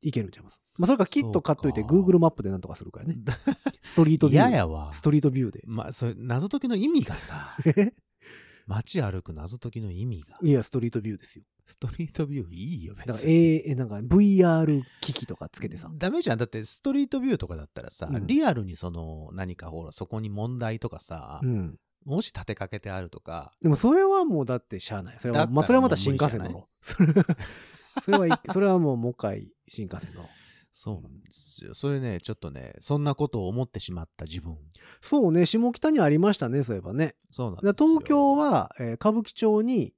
[0.02, 0.61] いけるんちゃいます？
[0.76, 3.16] まあ、それからキット買っといて、Google マップでなんとかするからね。
[3.82, 4.48] ストリートビュー。
[4.48, 5.02] 嫌やわス。
[5.02, 5.62] トリートビューで。
[5.66, 7.56] まあ、それ、謎解きの意味がさ、
[8.66, 11.44] 街歩く謎解きの意味が、いや、ストリートビューですよ。
[11.66, 13.34] ストリートビューいいよ、だから、別に。
[13.34, 15.90] えー、なんか VR 機器とかつけてさ。
[15.92, 16.38] ダメじゃん。
[16.38, 21.78] だって、ストリートビューとかだったらさ、うんリアルにその、何かほら、そこに問題とかさ、うん。
[22.04, 25.18] もし立てかけてあるとか、でもそれはもうだってしゃあない。
[25.20, 26.87] それは、まあ、それはまた新幹線乗ろう。
[26.87, 27.12] それ
[28.02, 30.28] それはい、それはもうもう一回新幹線乗ろう。
[30.72, 31.74] そうなんですよ。
[31.74, 34.57] それね、ちょっとね、そんなことを思ってしまった自分。
[35.00, 37.16] そうね、下北にありましたね、そういえばね。
[37.31, 37.72] そうなんですよ。
[37.72, 39.94] 東京は、えー歌舞伎町に、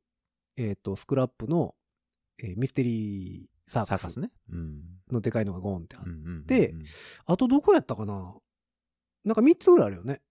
[0.56, 1.74] えっ、と、スクラップの、
[2.42, 4.30] えーミステリーサーカスね。
[4.50, 4.82] うん。
[5.12, 6.12] のでかいのがゴーンってある。
[6.12, 6.74] うんうんうんうんで
[7.26, 8.34] あとどこやったかな？
[9.24, 10.22] なんか3つぐらいあるよね。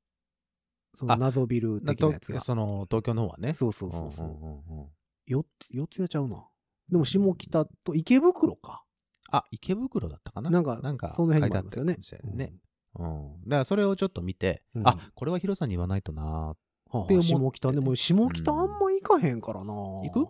[0.96, 2.40] そのあ謎ビルだ的なやつが。
[2.40, 3.54] とその、東京の方はね。
[3.54, 4.28] そうそうそうそう。
[4.28, 4.88] んんうんうん
[5.28, 6.44] よ四つやちゃうな。
[6.90, 8.84] でも下北と池袋か。
[9.32, 10.50] あ、池袋だったかな？
[10.50, 12.54] なんかなんか、その辺にもありますよねね。
[12.98, 13.42] うん。
[13.44, 16.56] だからそれをちょっと見て、うんあ、これはヒロさんに言わないとなは
[16.92, 19.74] あはあって思って下北でも下北あんま行かへんからな。
[19.74, 20.28] 行く？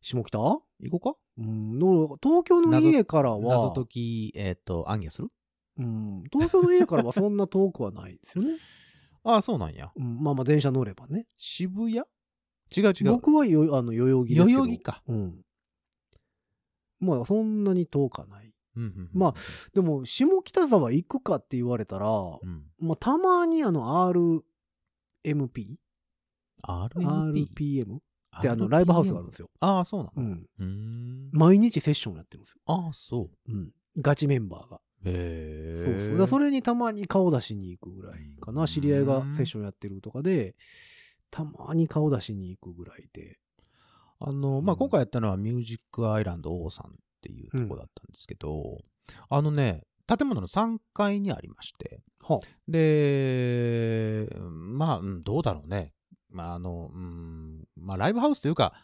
[0.00, 0.38] 下北？
[0.38, 1.18] 行こうか？
[1.38, 5.28] うん、の東京の家からは、謎解き、えっ、と、暗夜する？
[5.78, 8.52] うん、東京の家からはそんな遠くはないですよね。
[9.24, 9.92] あ あ、そうなんや。
[9.94, 11.26] うん、まあまあ電車乗ればね。
[11.36, 11.96] 渋谷？
[11.96, 13.12] 違う違う。
[13.12, 14.58] 僕はよあの代々木ですけど。
[14.58, 15.02] 代々木か。
[15.06, 15.42] うん。
[17.00, 18.52] まあそんなに遠かない。
[18.76, 19.34] うんうんうんまあ、
[19.74, 22.64] でも下北沢行くかって言われたら、うん。
[22.78, 24.42] まあたまにあの RMP?
[26.62, 27.48] RMP?
[27.54, 27.96] RPM?
[28.38, 29.50] ってあのライブハウスがあるんですよ。
[29.60, 30.36] ああ、そうなの？
[30.58, 31.30] うん。
[31.32, 32.60] 毎日セッションやってるんですよ。
[32.66, 33.70] ああ、そうん。
[33.98, 34.76] ガチメンバーが。
[34.76, 34.80] う。
[35.08, 35.74] へえ。
[35.76, 36.18] そうそう。
[36.18, 38.66] だそれにたまに顔出しに行くぐらいかな。
[38.66, 40.54] 知り合いがセッションやってるとかで、
[41.30, 43.38] たまに顔出しに行くぐらいで。
[44.18, 48.78] あの、まあ、うん今回やったのはミュージックアイランド王さんっていうとこだったんですけど、
[49.28, 55.92] あのね、建物の3階にありまして、はで、まあ、うんどうだろうね。
[56.30, 58.74] まあ、あの、うん、まあ、ライブハウスというか、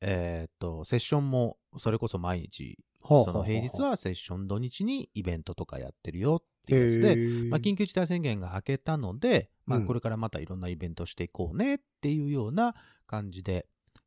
[0.00, 9.86] えーっと、セッションもそれこそ毎日、あ、その平日はセッション土日にイベントとかやってるよっていうやつで、でまあ、緊急事態宣言が明けたので、まあ、うん。
[9.86, 12.74] これからまたいろんなイベントしていこうねっていうような
[13.06, 13.66] 感じで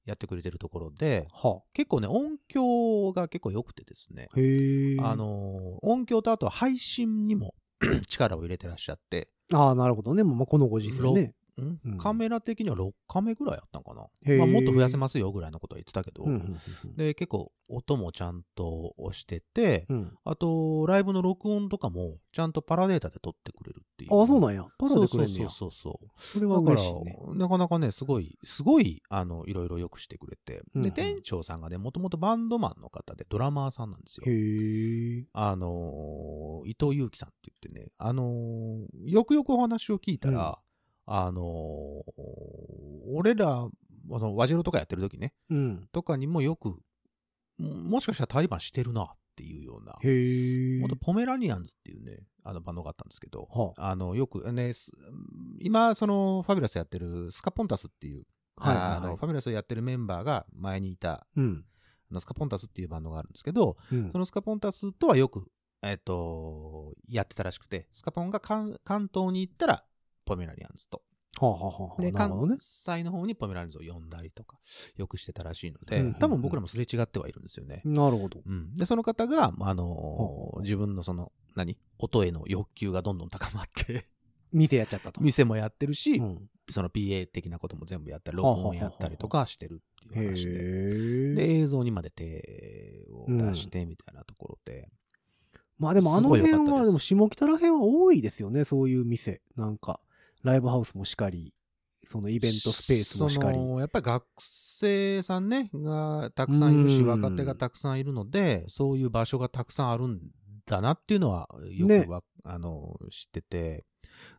[0.10, 4.28] やってくれてるところで、は結構ね、音響が結構良くてですね。
[5.02, 7.54] あ、の、音響とあとは配信にも
[8.10, 10.24] 力を入れてらっしゃって、ああ、なるほどね。
[10.24, 11.34] まあ、このご時世ね。
[11.60, 14.08] んうんカメラ的には6カメぐらいあったんかな。
[14.38, 20.17] まあ、もっと増やせますよぐらいのことは言ってたけど、うんうんうんで、結構音もちゃんと押してて、うんうん。
[20.24, 24.19] あと、ライブの録音とかもちゃんとパラデータで撮ってくれるっていう。
[24.19, 24.65] ああ、そうなんや。
[24.78, 25.50] パラでくれんねや。
[25.50, 27.15] そうそうそうそれは嬉しいね。
[27.36, 30.63] なかなかね、すごい、すごい、あの、いろいろ良くしてくれて。
[30.74, 34.24] うんうんで、店長さんがね、もともとバンドマンの方で、ドラマーさんなんですよ。
[34.28, 35.26] へえ。
[35.34, 40.60] あのー伊藤祐樹さんって言ってね、あのーよくよくお話を聞いたら、
[41.12, 43.67] あのー俺ら、
[44.12, 45.88] あの、ワジロとかやってる時ね、うん。
[45.91, 46.78] とかにもよく、
[47.58, 50.80] ももしかしたら対バンしてるなっていうような、へえ。
[50.80, 54.91] もとポメラニアンズっていうね、あのバンドがあったんですけど、はあの、よくね、す
[55.60, 58.26] 今、その、ファビュラスやってるスカポンタスっていう、
[58.58, 61.65] はいはいはいあのファビュラスをやってるメンバーが前にいた、うん。
[62.12, 65.50] あのスカポンタスっていうバンドがあるんですけど、うんそのスカポンタスとはよく、
[65.82, 69.86] えっ、と、やってたらしくて、スカポンが関関東に行ったら、
[70.30, 71.02] ポメラニアンズと。
[71.39, 72.58] はあ、はあはあはあ、で、関。
[72.60, 74.60] 西の方にポメラニアンズを呼んだりとか、
[74.96, 77.82] よくしてたらしいのでうんうんうん、多分僕らもすれ違ってはいるんですよね。
[77.84, 78.42] なるほど。
[78.46, 81.78] うん、で、その方が、あのほうほう自分のその、何？
[81.98, 84.06] 音への欲求がどんどん高まって、
[84.52, 85.22] 店やっちゃったと。
[85.22, 90.52] 店もやってるし、うんその PA 的なことも全部やったり、はあはあ録音やったりとかしてるっていうへ話で。
[91.32, 91.34] え。
[91.34, 94.88] で、映像にまで手を出してみたいなところで。
[95.80, 99.42] まあでもあの辺は、でも下北ら辺は多いですよね、そういう店。
[99.56, 100.00] なんか、
[100.43, 101.54] ライブハウスもしかり、
[102.06, 103.60] そのイベントスペースもしかり。
[103.60, 110.19] やっぱり学生さんね、がたくさんいるし、うん若手がたくさんいるので、そういう場所がたくさんあるん
[110.65, 113.86] だなっていうのは、よねくわ、あの、知ってて。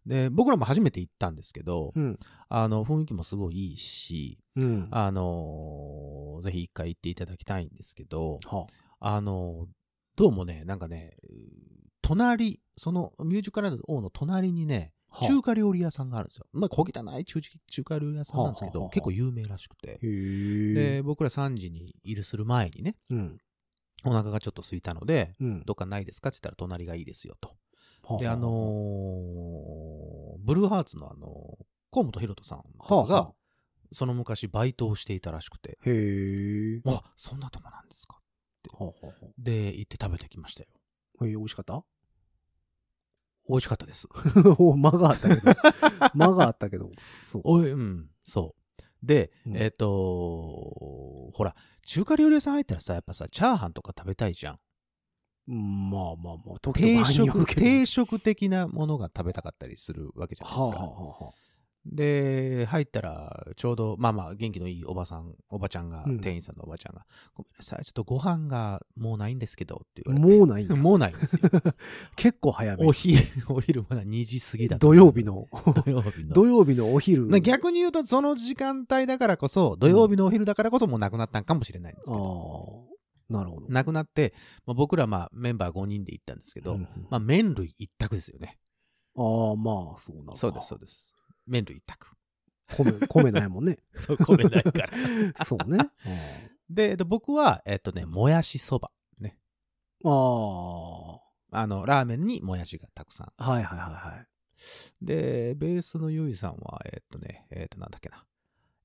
[0.07, 2.19] で、僕らも初めて行ったんですけど、うん。
[2.49, 4.89] あの、雰囲気もすごいいいし、うん。
[4.91, 8.67] はあの、ぜひ一回行っていただきたいんですけど、あ
[9.01, 9.67] あの、
[10.17, 11.17] どうもね、なんかね、
[12.03, 16.47] 隣、そのミュージカル王の隣にね、はあ中華料理屋さんがあるんですよ。
[16.53, 19.99] まあ、小汚い中中華料理屋さんなんですけど、結構有名らしくて。
[20.75, 23.39] で、僕ら3時に入るする前にね、うん。
[24.05, 25.63] お腹がちょっと空いたので、うん。
[25.65, 26.31] どっかないですか？
[26.31, 27.57] って言ったら隣がいいですよと。
[28.03, 33.33] はで、あのーブルーハーツのあのー河本ロ人さんが、はあ
[33.93, 36.81] その昔バイトをしていたらしくて、へえ。
[36.87, 38.21] あ、そんなとこなんですか？
[38.73, 40.69] はあはあはで、行って食べてきましたよ。
[41.21, 41.83] あへえ、美味しかった？
[43.51, 44.09] 美味しかったです。
[44.59, 45.53] お間があったけど。
[46.15, 46.91] 間があったけど。
[47.31, 47.43] そう。
[47.45, 49.07] おい、うん、そう。
[49.07, 49.87] で、うんえっ、と
[51.33, 54.59] ほら、中華料理屋さん入ったらさ、やっぱさ、チャーハンとか食べたいじゃん。
[55.49, 60.77] うんまあまあまあ、時定食、定食的なものが食べたかったりするわけじゃないですか。
[60.77, 61.50] はあはあはあはあ
[61.87, 70.39] で、入ったら、ちょうど、まあまあ、元気のいいおばさん、おばちゃんが、うん店員さんのおばちゃんが、ごめんなさい、ちょっとご飯がもうないんですけど、って言われて。
[70.39, 71.49] もうないんやもうないんですよ。
[72.17, 72.93] 結構早めお。
[72.93, 75.47] 昼、 お昼まだ2時過ぎだと土曜日の、
[75.85, 76.35] 土曜日の。
[76.35, 77.27] 土曜日のお昼。
[77.29, 82.91] な逆に言うと、その時間帯だからこそ、土曜日のお昼だからこそもうなくなったんかもしれないんですけど、
[83.31, 83.69] ああ、なるほど。
[83.69, 84.35] なくなって、
[84.67, 88.59] まあ、僕らまあメンバー5人で行ったんですけど、うんまあ麺類一択ですよね。
[89.17, 90.39] ああ、まあ、そうなのか。
[90.39, 91.15] そうです、そうです。
[91.51, 92.09] 麺類一択。
[92.69, 93.79] 米、米ないもんね。
[93.97, 94.91] そう、米ないから。
[95.45, 95.91] そうね。
[96.69, 98.91] で、で僕は、えっとね、もやしそば。
[99.19, 99.37] ね。
[100.05, 101.21] あ
[101.53, 101.61] あ。
[101.63, 103.33] あの、ラーメンにもやしがたくさん。
[103.37, 104.27] はいはいはいはい。
[105.03, 108.25] で、ベースのゆいさんは、えっとね、えっと、なんだっけな。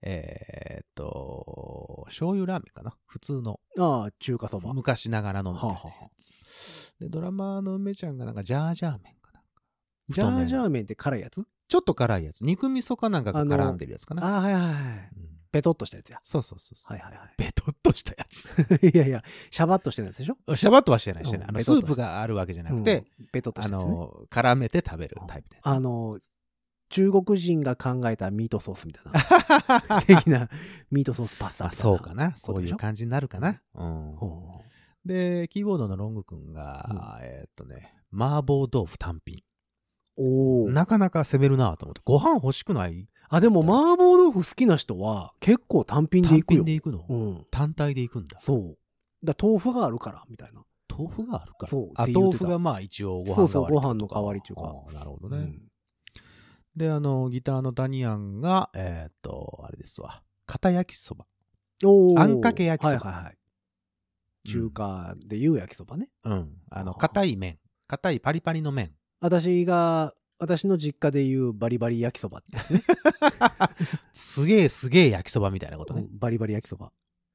[0.02, 3.60] えっと、醤油ラーメンかな普通の。
[3.78, 4.74] ああ、中華そば。
[4.74, 6.96] 昔ながらのみたいなやはあはあはつ。
[7.00, 9.64] で、ドラマーの梅ちゃんがなんかジャージャー麺かなんか。
[10.10, 11.46] ジャージャーー麺って辛いやつ？
[11.68, 12.44] ちょっと辛いやつ。
[12.44, 14.24] 肉味噌かなんかが絡んでるやつかな。
[14.26, 14.74] ああ、はいはいはい。
[14.74, 14.76] う
[15.22, 16.20] んペトッとしたやつや。
[16.22, 16.98] そうそうそうそう。
[16.98, 18.60] はいはいはベトっとしたやつ。
[18.84, 18.90] い。
[18.94, 20.56] いやいや、シャバッとしてるやつでしょ？
[20.58, 21.48] シャバッとはしてないしてない。
[21.48, 23.92] あのスうんベトっとープがあるわけじゃなくて、うんペトッとしあたやつね。
[23.92, 25.60] の、絡めて食べるタイプで。
[25.64, 26.20] あの、
[26.90, 29.04] 中国人が考えたミートソースみたい
[29.86, 30.02] な。
[30.04, 30.50] 的な
[30.92, 31.84] ミートソースパスタあみたいな。
[31.84, 32.36] そうかな。
[32.36, 33.62] そういう感じになるかな。
[33.76, 34.16] うん。
[34.18, 34.62] ほ
[35.06, 39.42] で、キーボードのロング君が、えーっとね、麻婆豆腐単品。
[40.18, 40.70] おお。
[40.70, 42.02] なかなか攻めるなと思って。
[42.06, 43.08] ご飯欲しくない？
[43.30, 46.64] あ、でも麻婆豆腐好きな人は結構単品で単いくよ。
[46.64, 47.46] 品で行くの、うん。
[47.52, 48.40] 単体で行くんだ。
[48.40, 48.78] そう。
[49.26, 50.64] だ豆腐があるから、みたいな。
[50.90, 51.68] 豆腐があるから。
[51.68, 55.38] そうあ、豆腐がまあ一応ご飯そうそうご飯の代わりっていうかなるほどね。
[55.38, 55.62] うん
[56.78, 60.24] で、あの、ギターのダニアンが、えーっと、あれですわ。
[60.46, 61.26] 片焼きそば。
[62.18, 63.38] あんかけ焼きそばはいはいはい。
[64.46, 66.10] 中華で言う焼きそばね。
[66.26, 66.50] うん。
[66.70, 67.60] あの、はあ硬い麺。
[67.88, 68.92] 硬いパリパリの麺。
[69.20, 72.84] 私が、私の実家で言うバリバリ焼きそばってやつね。
[74.14, 76.02] すげえすげえ焼きそばみたいなことね。
[76.02, 76.92] うんバリバリ焼きそば。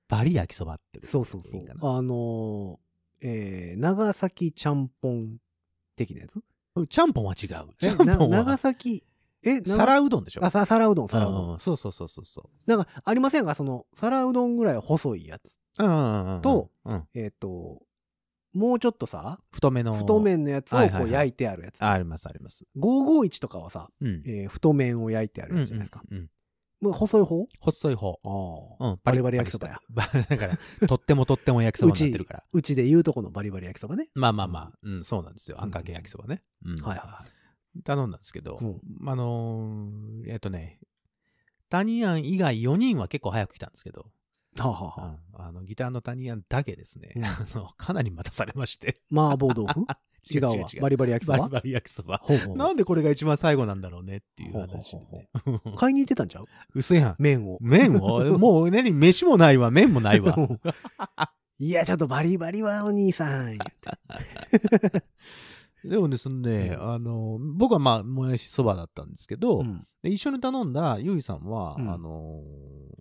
[0.08, 1.04] バリ焼きそばって。
[1.06, 5.38] そうそうそうあのー、えー、長崎ちゃんぽん
[5.96, 6.40] 的なやつ？
[6.76, 7.48] うんちゃんぽんは違う。
[7.78, 9.06] ちえゃんぽんはな長崎、
[9.42, 10.44] え長皿うどんでしょ？
[10.44, 11.52] あ、さ皿うどん、皿うどん。
[11.52, 13.54] うんそうそうそうそうそなんか、ありませんか？
[13.54, 15.58] その、皿うどんぐらい細いやつ。
[15.78, 15.84] う。
[15.84, 16.42] うんうんうんうん。
[16.42, 17.80] と、うん、えっ、と、
[18.52, 19.94] もうちょっとさ、太めの。
[19.94, 21.82] 太麺のやつをこう焼いてあるやつ。
[21.82, 22.64] あありますあります。
[22.78, 24.22] 551とかはさ、うん。
[24.26, 26.02] えー太麺を焼いてあるやつじゃないですか。
[26.10, 26.30] うんうんうん
[26.80, 27.46] もう細い方？
[27.60, 28.18] 細い方。
[28.80, 28.88] ああ。
[28.88, 29.00] うん。
[29.04, 29.78] バリバリ焼きそばや。
[29.94, 30.46] だか
[30.80, 32.44] ら、とってもとっても焼きそばになってるから。
[32.54, 34.08] うちで言うとこのバリバリ焼きそばね。
[34.14, 35.62] まあまあまあ、うん、そうなんですよ。
[35.62, 36.42] あんかけ焼きそばね。
[36.64, 36.76] うん。
[36.76, 37.24] はいはいは
[37.78, 37.82] い。
[37.82, 40.80] 頼んだんですけど、うんあのーえっとね、
[41.68, 44.06] タニアン以外4人は結構早く来たんですけど、
[44.58, 49.00] はあ、はあのギターのタニアンだけですね、うんあのかなり待たされまして。
[49.12, 49.86] 麻婆豆腐
[50.30, 50.66] 違うわ。
[50.82, 51.38] バリバリ焼きそば？
[51.38, 52.18] バリバリ焼きそば。
[52.22, 55.06] ほうほうなんでこれが一番最後なんだろうねっていう話でほ
[55.46, 55.60] うね。
[55.76, 56.46] 買いに行ってたんちゃう？
[56.74, 57.16] 嘘やん。
[57.18, 57.56] 麺を。
[57.60, 58.22] 麺を？
[58.38, 58.90] もう何？
[58.92, 60.36] 飯もないわ、麺もないわ。
[61.58, 63.58] いや、ちょっとバリバリはお兄さん。
[65.84, 73.00] でもですね、うんあの、僕はまあ、もやしそばだったんですけど、うんで一緒に頼んだゆいさんは、うんあのー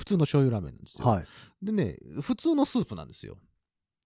[0.00, 1.06] 普通の醤油ラーメンなんですよ。
[1.06, 1.24] はい。
[1.62, 3.36] でね、普通のスープなんですよ。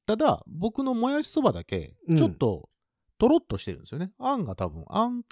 [0.06, 2.68] ただ、僕のもやしそばだけうん、ちょっと、
[3.16, 4.10] とろっとしてるんですよね。
[4.18, 5.22] あんが多分、あん、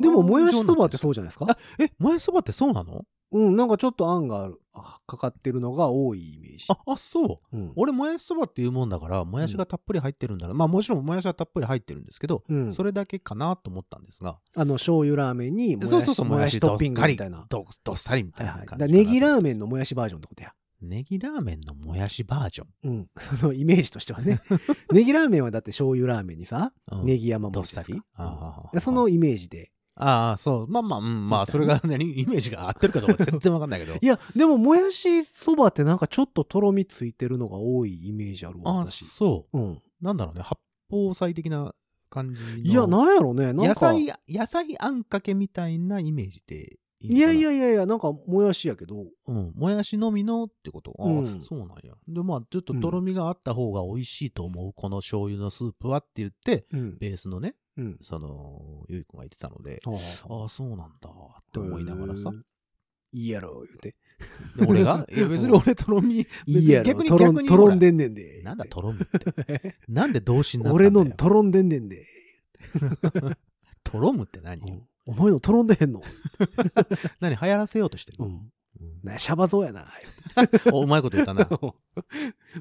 [0.00, 1.46] でも、もやしそばってそうじゃないですか？
[1.48, 3.04] あ、え、もやしそばってそうなの？
[3.30, 6.66] うん、なんかちょっとあんがあるあかかってるのが多いイメージ。
[6.68, 7.56] あ、あ、そう。
[7.56, 7.72] うん。
[7.76, 10.54] 俺、もやしそばっていうもんだから、もやしがたっぷり入ってるんだな。
[10.54, 17.44] まあ、もちろん、もやしはたっぷり入ってるんですけど、うんそれだけかなと思ったんですが、あの、醤油ラーメンにもやしそうそうそう、もやしトッピングみたいな。
[17.48, 18.62] どっどっさりみたはいはい。
[18.62, 20.52] いな感じだからネギーラーメンのもやしバージョンってことや。
[20.80, 22.68] ネギラーメンのもやしバージョン。
[22.84, 23.08] うん。
[23.18, 24.40] そのイメージとしてはね。
[24.92, 29.72] ネギラーメンはだって醤油ラーメンにさ、うんネギ山どっさ盛りそのイメージで。
[30.00, 30.68] ああ、そう。
[30.68, 33.96] まあまあ、うん、まあ、それが何、イメージが合ってるかどうか全然わかんないけど。
[34.00, 39.04] いや、でももやしそばってなんかちょっととろみついてるのが多いイメージあるわ、ああ、私。
[39.04, 39.58] そう。
[39.58, 39.82] うん。
[40.00, 40.56] なんだろうね、八
[40.88, 41.74] 宝菜的な
[42.10, 42.58] 感じの。
[42.58, 43.52] いや、なんやろね。
[43.52, 43.62] なんか。
[43.64, 49.06] 野菜、野菜あんかけみたいなイメージでいいのいやいやいやいや、なんかもやしやけど。
[49.26, 50.94] うん、もやしのみのってこと？
[50.98, 51.94] ああ、うんそうなんや。
[52.06, 56.98] で、まあ、ちょっととろみがあった方が美味しいと思う、この醤油のスープはって言って、うん。
[56.98, 57.98] ベースのね、うん。
[58.00, 62.30] その、ゆいくんが言ってたので、あああ、そうなんだって思いながらさ
[63.12, 63.94] いいやろ、言うて。
[64.56, 65.06] で俺が？
[65.10, 68.42] いや、別に俺とろみ、いいやろ、逆にとろん逆にとろんでんねんで。
[68.42, 69.76] なんだとろみって。
[69.88, 72.04] なんで動詞になったん俺だよのとろんでんねんで。
[73.84, 76.02] とろむって何、うんお前のとろんでへんの？
[77.18, 78.52] 何流行らせようとしてるの、うん。
[78.80, 79.88] うんなシャバゾウやな。
[80.72, 81.48] おうまいこと言ったな。
[81.50, 81.74] も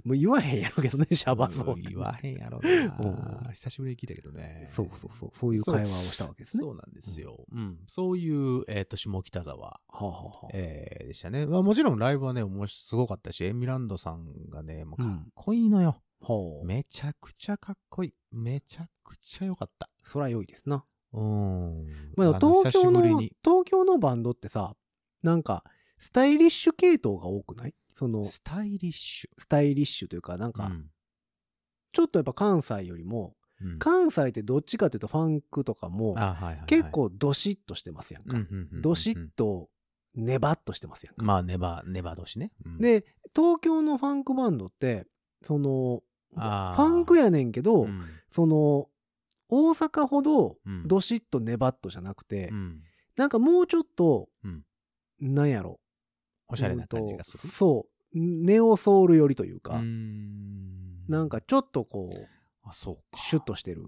[0.06, 1.90] う言わへんやろけどね、シャバゾウって。
[1.90, 3.52] 言わへんやろな。
[3.52, 4.70] 久しぶりに聞いたけどね。
[4.72, 5.30] そうそうそう。
[5.34, 6.62] そういう会話をしたわけですね。
[6.62, 7.46] そうなんですよ。
[7.52, 7.80] うん。
[7.88, 11.46] そういう、えっ、と、下北沢、はあ、はえーでしたね。
[11.46, 16.02] まあ、もちろんライブはね、もしすごかったし、エミランドさんがね、もうかっこいいのよ。
[16.22, 16.66] はあ。
[16.66, 18.14] めちゃくちゃかっこいい。
[18.32, 19.90] めちゃくちゃ良かった。
[20.04, 20.86] そら良いですな。
[21.14, 21.88] うん。
[22.16, 23.30] まあ、東京の東
[23.66, 24.76] 京のバンドってさ、
[25.24, 25.64] なんか、
[26.00, 27.74] スタイリッシュ系統が多くない？
[27.96, 30.54] その、スタイリッシスタイリッシュというか、なんュ。
[30.54, 30.86] か、うん。
[31.92, 33.80] ちょっとやっぱ関西よりも、うん。
[33.80, 38.38] 関西ってどっちかというとファンクとかも、あ、はいはいはい、結構ドシッとしてますやんか。
[38.38, 39.70] うんうんうんうん、ドシッと、
[40.14, 41.24] ネバッとしてますやんか。
[41.24, 42.52] まあ、ネバ、ネバ年ね。
[42.66, 43.06] うん、で、
[43.36, 45.06] 東京のファンクバンドって、
[45.44, 46.02] その、
[46.34, 48.04] ファンクやねんけど、うん。
[48.30, 48.90] その、
[49.50, 50.88] 大阪ほどうん。
[50.88, 52.82] ドシッとネバッとじゃなくて、うん。
[53.16, 54.64] なんかもうちょっと、うん。
[55.20, 55.80] なんやろ。
[56.48, 57.42] おしゃれな感じがする？
[57.44, 57.56] うんと。
[57.56, 58.20] そう。
[58.20, 59.82] ネオソウル寄りというか、
[61.08, 62.28] なんかちょっとこう、
[62.64, 63.02] あ、そうか。
[63.18, 63.86] シュッとしてる。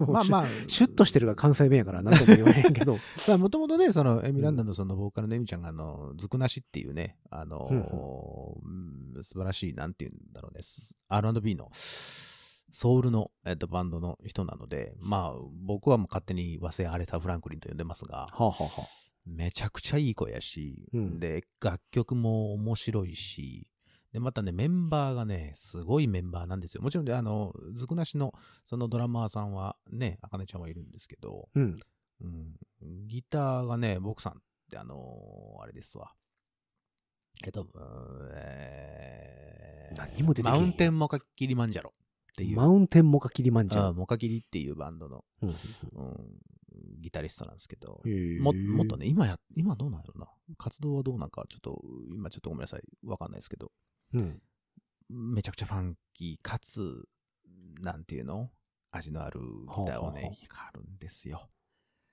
[0.00, 2.98] まあまあ、 シュッとしてるが関西弁やから何とも言わへんけど。
[3.28, 7.68] まあ、もともとね、その、エミランダのその、ボーカルのエミちゃんが、あの、ずくなしっていうね、あの
[9.22, 18.82] 素晴らしい、なんていうんだろうね、す R&B の、ソウルの、えっと、バンドの人なので、まあ、僕はもう勝手に和製アレサ・フランクリンと呼んでますが、はあ、はあはあ、
[19.26, 23.66] めちゃくちゃいい声やし、うんで、楽曲も面白いし、
[24.12, 26.82] で、またね、メンバーがね、すごいメンバーなんですよ。
[26.82, 28.32] もちろん、あの、ずくなしの、
[28.64, 31.76] そのドラマーさんはね、あかねちゃんはいるんですけど、うん。
[32.20, 34.36] うん、ギターがね、僕さんっ
[34.70, 36.12] て、あのーあれですわ。
[37.44, 37.66] えっと、
[38.34, 41.92] えー何にも出てマウンテンモカキリマンジャロ
[42.32, 43.94] っていう、マウンテンモカキリマンジャあロ。
[43.94, 45.54] モカキリっていうバンドの、うんうん、
[47.04, 48.00] ギタリストなんですけど、
[48.40, 50.26] ももっとね、今や、今どうなんやろな。
[50.56, 51.82] 活動はどうなんか、ちょっと、
[52.16, 52.82] 今ちょっとごめんなさい。
[53.04, 53.70] わかんないですけど、
[54.14, 54.42] うん。
[55.10, 57.06] めちゃくちゃファンキー、かつ、
[57.82, 58.50] なんていうの？
[58.90, 59.46] 味のあるギ
[59.86, 61.50] ターをはあはあね、弾かるんですよ。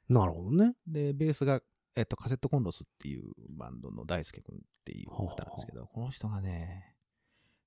[0.10, 0.76] なるほどね。
[0.86, 1.62] で、ベースが、
[1.96, 6.91] えっと、カセットコンロスっていうバンドの大輔くんっていう方なんですけど、この人がね、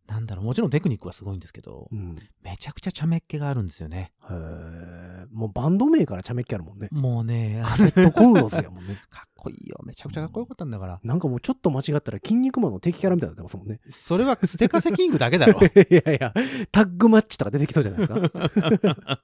[0.07, 2.17] なんだろう、もちろんテクニックはすごいんですけど、うん。
[2.43, 4.13] めちゃくちゃ茶目っ気があるんですよね。
[4.23, 5.27] へえ。
[5.33, 6.89] もうバンド名から茶目っ気あるもんね。
[6.93, 9.01] もうね、カセットコンロスやもんね。
[9.09, 9.79] かっこいいよ。
[9.85, 11.01] めちゃくちゃかっこよかったんだから。
[11.03, 13.81] なんかもうちょっと間違ったら筋肉マンの敵キャラみたいになってますもんね。
[13.89, 15.59] それはステカセキングだけだろ。
[15.65, 15.71] い
[16.05, 16.35] やいや、
[16.71, 19.23] タッグマッチとか出てきそうじゃないですか。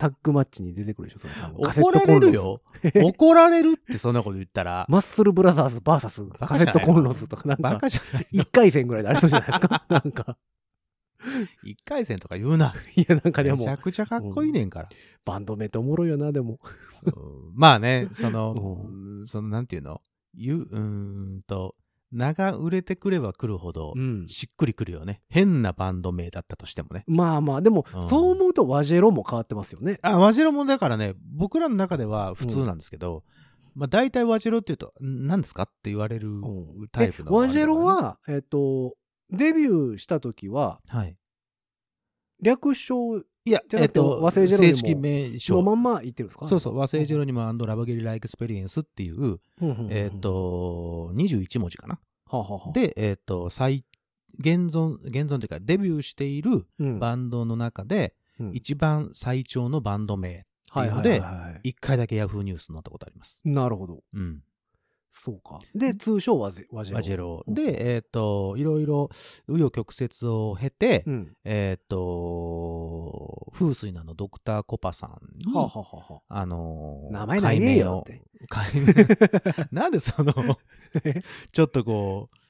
[0.00, 2.00] タッグマッチに出てくるでしょ、その怒ら。
[2.06, 2.58] れるよ。
[3.04, 4.86] 怒られるってそんなこと言ったら。
[4.90, 8.26] マッスルブラザーズ VS カセットコンロスとかなんバか、カじゃない。
[8.32, 9.84] 一回戦ぐらいでありそうじゃないですか？
[9.90, 10.38] なんか、
[11.62, 12.74] 一回戦とか言うな。
[12.96, 14.88] いやなんかでめちゃも、くちゃかっこいいねんから。
[15.26, 16.56] バンド名っておもろいよな、でも。
[17.04, 20.00] うんまあね、そのう、うんそのなんていうの？
[20.32, 20.78] ゆうー
[21.38, 21.74] んと、
[22.10, 24.26] 名が売れてくれば来るほどう、ん。
[24.28, 25.22] しっくりくるよね。
[25.28, 27.04] 変なバンド名だったとしてもね。
[27.06, 29.98] まあまあ、でも、うんそう思うとワジェロも変わってますよね。
[30.02, 33.24] あ、ワジェロもだからね、僕らの中では普通なんですけど、
[33.74, 38.94] まあ大体ワジェロっていうと、ん何ですかって言われるうんタイプの、えワジェロ、は、えっと、
[39.30, 41.16] デビューした時は、はい。
[42.42, 45.62] 略称いや、えっと、和製ジェロニモ正式名の称。
[45.62, 46.46] まんま言ってるんですか？
[46.46, 49.40] そうそう、和製ジェロニモラブゲリラエクスペリエンスっていう、
[49.88, 51.98] えっ、と、21文字かな。
[52.26, 53.84] はあはあはあ、で、えっ、と、最、
[54.38, 63.42] 現存、現存というか、デビューしているうんバンドの中で、うん一番最長のバンド名、はいはいはいはい一回だけヤフーニュースになったことあります。
[63.44, 64.02] なるほど。
[64.14, 64.42] うん。
[65.12, 65.58] そうか。
[65.74, 66.78] で、通称ワジェロ。
[66.78, 67.44] ワジェロ。
[67.46, 69.10] うんで、えっ、と、いろいろ、
[69.48, 71.36] 紆余曲折を経て、うん。
[71.44, 78.22] えっ、と、風水なのドクターコパさんに、はあ、はあはあはあのあ、名前ないねえよって。
[79.72, 80.32] なんでその、
[81.52, 82.40] ちょっとこう、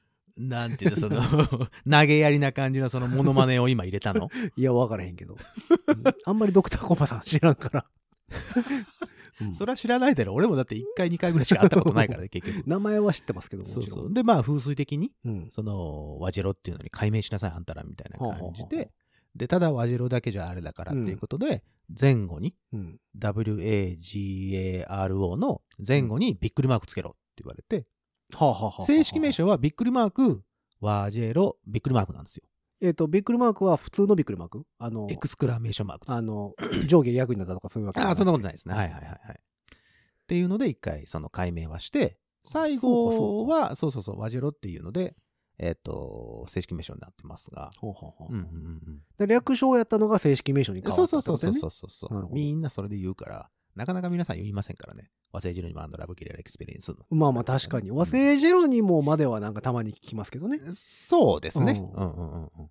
[0.40, 1.20] なんていうの、その、
[1.90, 4.30] 投げやりな感じのそのモノマネを今入れたの？
[4.56, 5.34] いや、わからへんけど。
[5.34, 7.84] うんあんまりドクターコパさん知らんから。
[9.40, 10.34] うんそれは知らないだろ。
[10.34, 12.66] 俺もだって1回2回ぐらいしか会ったことないからね、 結局。
[12.66, 13.68] 名前は知ってますけど、も。
[13.68, 14.12] そうんそう。
[14.12, 15.48] で、まあ、風水的に、うん。
[15.50, 18.90] その、ワジェロっていうのに解明しなさい、あんたらみたいな感じで、
[19.34, 21.62] で、ただワジェロだけじゃあれだからっていうことで、
[21.98, 22.98] 前後に、うん。
[23.18, 27.84] WAGARO の前後にびっくりマークつけろって言われて、
[28.84, 30.42] 正式名称はびっくりマーク、
[30.80, 32.44] ワジェロ、びっくりマークなんですよ。
[32.80, 34.62] えっ、と、びっくりマークは普通のびっくりマーク？
[34.78, 36.16] あのエ、クスクラメーションマークです。
[36.16, 36.54] あの、
[36.88, 38.74] 上下逆になったとかそういうわけああ、そんなことなないですね。
[38.74, 39.18] はいはいはいはい。
[39.32, 45.14] っていうので、一回その解明はして、最後は、そうそうそう、ワジェロっていうので、
[45.58, 47.70] えっ、と、正式名称になってますが。
[47.78, 48.48] ほうほうほううんうんう
[48.90, 50.84] んで略称やったのが正式名称にうん。
[50.84, 55.10] 変わそうそうったねそうそうそうそうなるほどみんなそれで言うから、なかなか皆さん言いませんからね。
[55.32, 56.96] 和製ジェロニモラブゲリラエクスペリエンスの。
[57.10, 57.90] まあまあ確かに。
[57.90, 60.58] 和製ジェロニモまではなんかたまに聞きますけどね。
[60.72, 61.72] そうですね。
[61.72, 62.70] ううんんうんうんうん。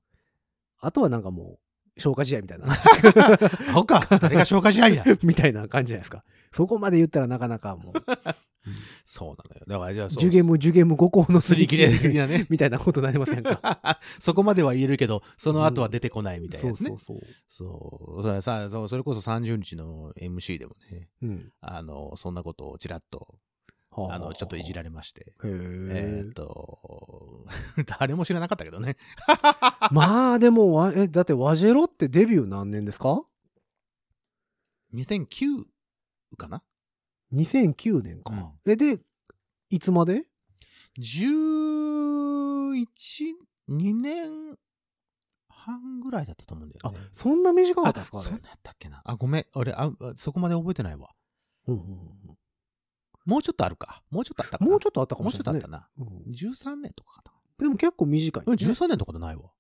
[0.82, 1.60] あとはなんかも
[1.98, 2.68] う、消化試合みたいな。
[3.70, 6.24] アホか誰が消化試合や みたいな感じじゃないですか。
[6.54, 7.94] そこまで言ったらなかなかもう、
[9.06, 9.66] そうなのよ。
[9.68, 12.46] だからじゃあそう、ジュゲム、ジュゲム5個のすり切れ的なね。
[12.52, 14.00] みたいなことになりませんか？
[14.20, 16.90] そこまでは言えるけど、その後は出てこないみたいなやつね。
[16.90, 18.24] そうそうそう。
[18.24, 21.30] それさそうそれこそ30日の MC でもね、そう。
[21.30, 21.52] うん。
[21.62, 23.40] あの、そんなことをちらっと、
[23.92, 25.22] はあの、ちょっといじられまして。
[25.22, 26.34] へええーっ。
[26.34, 27.46] と、
[28.00, 28.98] 誰も知らなかったけどね。
[29.92, 33.22] まあでもわ、え、だってワジェロってデビュー何年ですか
[34.94, 35.66] ？2009
[36.38, 36.64] かな？
[37.34, 38.54] ?2009 年か。
[38.66, 39.00] え、で、
[39.70, 40.24] いつまで
[41.00, 42.86] ?11、
[43.70, 44.58] 2年
[45.50, 49.02] 半ぐらいだったと思うんだよあね。、そんな短かったですかそんなやったっけな？
[49.06, 49.46] あ、ごめん。
[49.54, 51.10] 俺、あ、あそこまで覚えてないわ。
[51.68, 51.94] うんうんう
[52.34, 52.38] ん
[53.26, 54.02] もうちょっとあるか。
[54.10, 54.72] もうちょっとあったかな。
[54.72, 56.08] もうちょっとあったかもうちもしれない、ょっとあったな。
[56.08, 58.56] うん13年とかかでも結構短い、な。
[58.56, 58.58] ね。
[58.58, 59.52] 13年とかじゃないわ。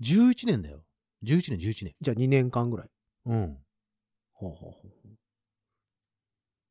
[0.00, 0.82] 11年だよ。
[1.22, 1.94] 11年、11年。
[2.00, 2.90] じゃあ2年間ぐらい。
[3.26, 3.58] うん。
[4.32, 4.92] ほうほうほう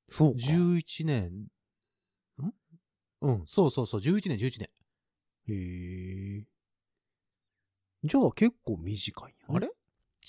[0.10, 0.40] そうか。
[0.40, 1.48] 11年。
[2.42, 2.52] ん？
[3.22, 4.70] うん、そうそうそう、11年、11年。
[5.48, 6.44] へえ。
[8.04, 9.56] じゃあ結構短いんや、ね。
[9.56, 9.68] あれ？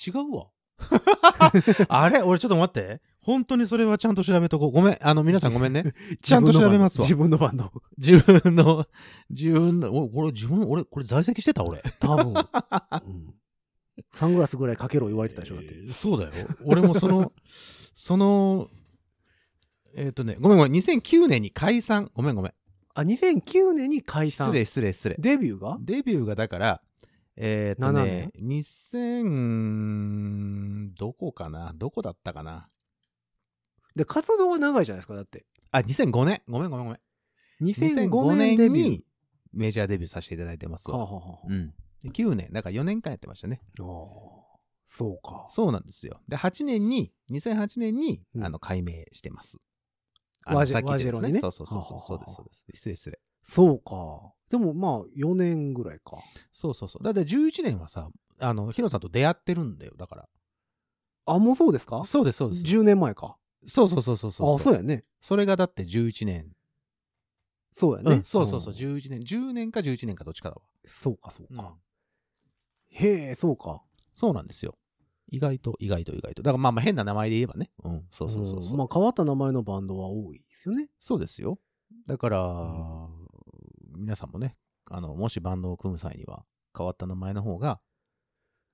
[0.07, 0.51] 違うわ。
[1.89, 2.23] あれ？
[2.23, 3.01] 俺ちょっと待って。
[3.21, 4.71] 本当にそれはちゃんと調べとこう。
[4.71, 4.99] ごめん。
[5.01, 5.95] あの、皆さんごめんね。
[6.23, 7.73] ちゃんと調べますわ自分のバンド。
[7.99, 8.87] 自分の、
[9.31, 11.83] 自分の、お俺、自分、俺、これ在籍してた俺。
[11.99, 12.35] 多分、
[13.07, 13.35] うん
[14.13, 15.75] サングラスぐらいかけろ言われてたでしょ、だって。
[15.75, 16.33] えーそうだよ。
[16.65, 17.33] 俺もその、
[17.95, 18.69] その、
[19.97, 20.73] えっ、とね、ごめんごめん。
[20.75, 22.11] 2009年に解散。
[22.15, 22.53] ごめんごめん。
[22.95, 24.49] あ、2009年に解散。
[24.49, 25.17] 失礼失礼失礼。
[25.19, 25.79] デビューが？
[25.81, 26.83] デビューがだから、
[27.37, 31.73] えっ、と7ね、2000、どこかな？
[31.75, 32.69] どこだったかな？
[33.95, 35.47] で、活動は長いじゃないですか、だって。
[35.71, 36.43] あ、2005年。
[36.47, 37.01] ごめんごめんごめん。
[37.67, 38.89] 2005年デビュー。
[38.91, 39.05] に
[39.55, 40.99] メジャーデビューさせていただいてますわ。
[40.99, 41.73] はあ、はあはあうん。
[42.03, 43.63] で9年、だから4年間やってましたね。
[43.81, 43.87] ああ
[44.85, 45.47] そうか。
[45.49, 46.21] そうなんですよ。
[46.29, 49.57] で、8年に、2008年に、うんあの、改名してます。
[50.55, 52.65] ワジさっき言ったやつワジェロにねそうそうそうそう、そうです、そうです。
[52.75, 53.21] 失礼失礼。
[53.43, 54.33] そうか。
[54.51, 56.19] でもまあ、4年ぐらいか。
[56.53, 57.05] そうそうそう。
[57.05, 60.29] だって11年はさ、あの、ヒロさんと出会ってるんだよ、だから。
[61.27, 62.05] あ、もうそうですか？
[62.05, 62.63] そうです、そうです。
[62.63, 63.37] 10年前か。
[63.67, 64.57] そうそうそうそうそう。
[64.57, 65.05] あ、そうやね。
[65.21, 66.53] それがだって11年。
[67.73, 68.17] そうやね。
[68.17, 69.21] うん、そうそうそう、ん11年。
[69.21, 71.63] 10年か11年かどっちかだそうか、そうわ。
[71.65, 71.77] か。
[72.89, 73.83] へえ、そうか。
[74.15, 74.79] そうなんですよ。
[75.29, 76.43] 意外と、意外と、意外と。
[76.43, 77.71] だからまあまあ変な名前で言えばね。
[77.85, 78.75] うん、そうそうそうそう。
[78.75, 80.89] んまあ、変わった名前のバンドは多いですよね。
[80.99, 81.59] そうですよ。
[82.07, 83.09] だから、ん
[83.97, 84.57] 皆さんもね、
[84.91, 86.45] あの、もしバンドを組む際には、
[86.77, 87.81] 変わった名前の方が、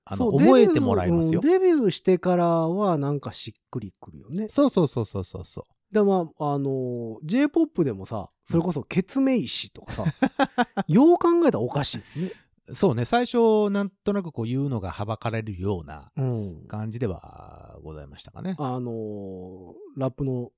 [0.05, 1.39] あの、覚えてもらえますよ。
[1.41, 4.49] デビューうんデビューしてからはなんかしっくりくるよね。
[4.49, 5.93] そうそうそうそうそうそう。
[5.93, 10.03] でまあ、あの、J-POP でもさ、それこそ、ケツメイシとかさ、
[10.87, 12.31] よう考えたらおかしいよね。
[12.73, 16.65] そうね、最初、なんとなくこう言うのがはばかれるようなうん。
[16.67, 18.55] 感じではございましたかね。
[18.57, 20.51] あの、ラップの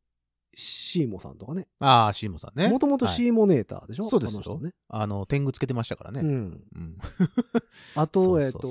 [0.54, 1.68] シーモさんとかね。
[1.80, 2.70] ああ、シーモさんね。
[2.70, 4.74] もともとはいシーモネーターでしょ、そうですよあの人ね。
[4.88, 6.22] あの、天狗つけてましたからね。
[6.22, 6.64] うん。
[6.76, 6.98] うん。
[7.96, 8.70] あと、えっそうそ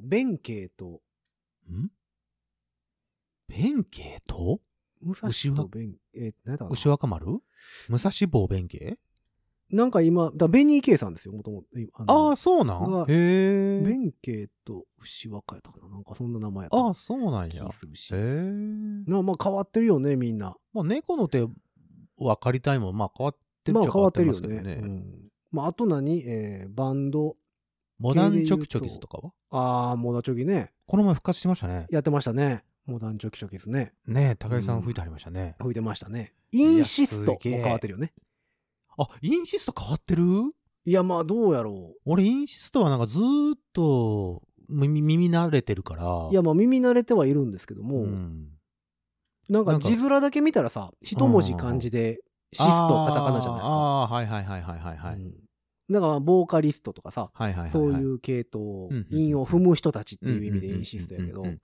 [0.04, 1.02] 弁慶と、
[1.70, 1.90] ん？
[3.48, 4.60] 弁慶と？
[5.00, 6.70] 武蔵と弁、えー、何やったかな？
[6.72, 7.40] 牛若丸？
[7.88, 8.96] 武蔵坊弁慶？
[9.70, 11.68] なんか今、だベニー K さんですよ、もともと。
[12.06, 12.90] ああ、そうなん？
[12.90, 13.82] がへえ。
[13.82, 15.88] 弁慶と牛若やったかな？
[15.88, 17.64] なんかそんな名前やったああ、そうなんや。
[17.64, 17.68] へ
[18.12, 18.52] え。
[19.06, 20.56] なまあ変わってるよね、みんな。
[20.72, 21.52] まあ、猫の手分
[22.40, 24.72] かりたいもん、まあ変わってるまあっちゃ変わってるよますけどね。
[24.82, 25.04] うん
[25.50, 26.22] まああと何？
[26.26, 27.34] えー、バンド。
[27.98, 29.32] モダンチョキチョキズとかは？
[29.50, 30.70] ああ、モダチョキね。
[30.86, 31.86] この前復活してましたね。
[31.90, 32.62] やってましたね。
[32.86, 33.92] モダンチョキチョキですね。
[34.06, 35.56] ねえ、高井さん吹いてありましたね。
[35.58, 36.32] 吹いてましたね。
[36.52, 38.12] インシストも変わってるよね。
[38.98, 40.24] あ、インシスト変わってる？
[40.84, 46.26] いや、まあどうやろ俺、インシストはなんかずーっと耳耳慣れてるから。
[46.26, 46.30] う。
[46.30, 48.48] いや、まあ耳慣れてはいるんですけども、うん、
[49.48, 52.20] なんか字面だけ見たらさ、一文字漢字で、
[52.52, 53.74] シストカタカナじゃないですか。
[53.74, 55.14] ああー、はいはいはいはいはいはい。
[55.16, 55.34] うん
[55.90, 57.70] だから、ボーカリストとかさ、はいはいはいはい。
[57.70, 61.56] そういう系統うんうん、韻を踏む人たちってうんいう意味でインシストやけど、だか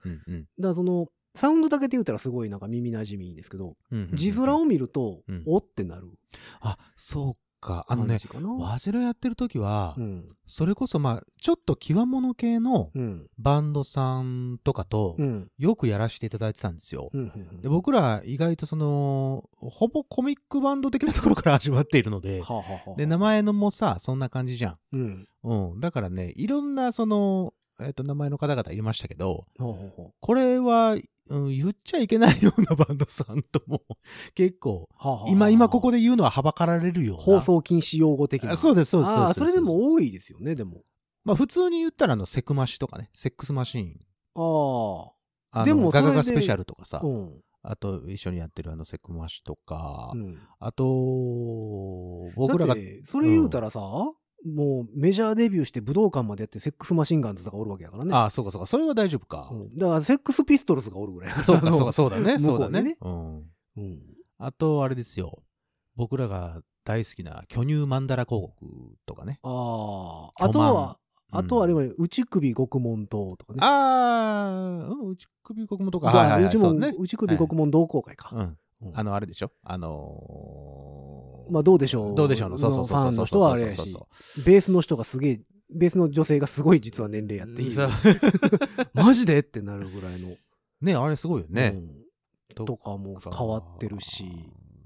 [0.57, 6.07] らその、サウンドだけで言うたらすごいなんか耳馴染みいいんですけど、うんうんうん字面を見るとうん、おってなる
[6.61, 7.33] あ、そう
[7.65, 7.85] か。
[7.89, 8.19] あのね。
[8.59, 10.27] ワジロやってる時はう、ん。
[10.45, 13.27] それこそまあ、ちょっと極物系のうん。
[13.39, 15.51] バンドさんとかとう、ん。
[15.57, 17.09] よくやらせていただいてたんですよ。
[17.11, 17.23] うんう
[17.57, 24.77] んで僕ら意外とその、ほぼコミックバンド的なところから始まっているので、はあはあはあで、名前のもさ、そんな感じじゃん。
[24.93, 25.27] うん。
[25.43, 25.79] うん。
[25.79, 30.95] だからね、いろんなその、えっ、と、名前の方々いましたけど、ほうほうほこれは、
[31.27, 33.81] うん、言っちゃいけないようなバンドさんとも、
[34.35, 37.23] 結構、うはあはあはあ今、今ここで言うのははばかられるような。
[37.23, 38.51] 放送禁止用語的な。
[38.51, 39.11] あそうです、そうです。
[39.11, 40.83] あそれでも多いですよね、でも。
[41.23, 43.99] まあ普通に言ったらあの、セクマシとかね、セックスマシーン。
[44.35, 45.11] あ
[45.51, 47.41] あのでもガガガスペシャルとかさあ。、うん。
[47.67, 50.85] あと一緒にやってるあの、セクマシとか、うんあと、
[52.35, 53.81] 僕らがそれ言うたらさ、
[54.45, 58.13] もうメジャーデビューして武道館までやってセックスマシンガンズとかおるわけやからね。
[58.13, 59.49] ああ、そうかそうか、それは大丈夫か。
[59.51, 61.33] うんだからセックスピストルズがおるぐらい。
[61.41, 63.09] そうか、そうか、 そうだね、向そうだねこ
[63.75, 63.83] うん。
[63.83, 63.99] うん。
[64.37, 65.41] あと、あれですよ。
[65.95, 68.65] 僕らが大好きな巨乳マンダラ広告
[69.05, 69.39] とかね。
[69.43, 70.45] ああ。
[70.45, 70.95] あとは、うん
[71.31, 73.59] あとはあれは内首獄門島とかね。
[73.61, 76.93] ああ、うん、内首国もとか、だはいはいはい、内門そうね。
[76.97, 78.29] 内首獄門同好会か。
[78.31, 78.39] うん。
[78.41, 78.57] うん
[78.93, 79.51] あの、あれでしょ？
[79.63, 81.04] あのー
[81.49, 82.15] まあどうでしょう。
[82.15, 85.41] どうでしょうの、そうそうそうファンの人はベースの人がすげえ、
[85.73, 87.75] ベースの女性がすごい実は年齢やっていい。
[88.93, 89.39] マジで？
[89.39, 90.35] ってなるぐらいの。
[90.81, 91.73] ね、あれすごいよね。
[91.75, 92.05] うん
[92.55, 94.25] とかも変わってるし。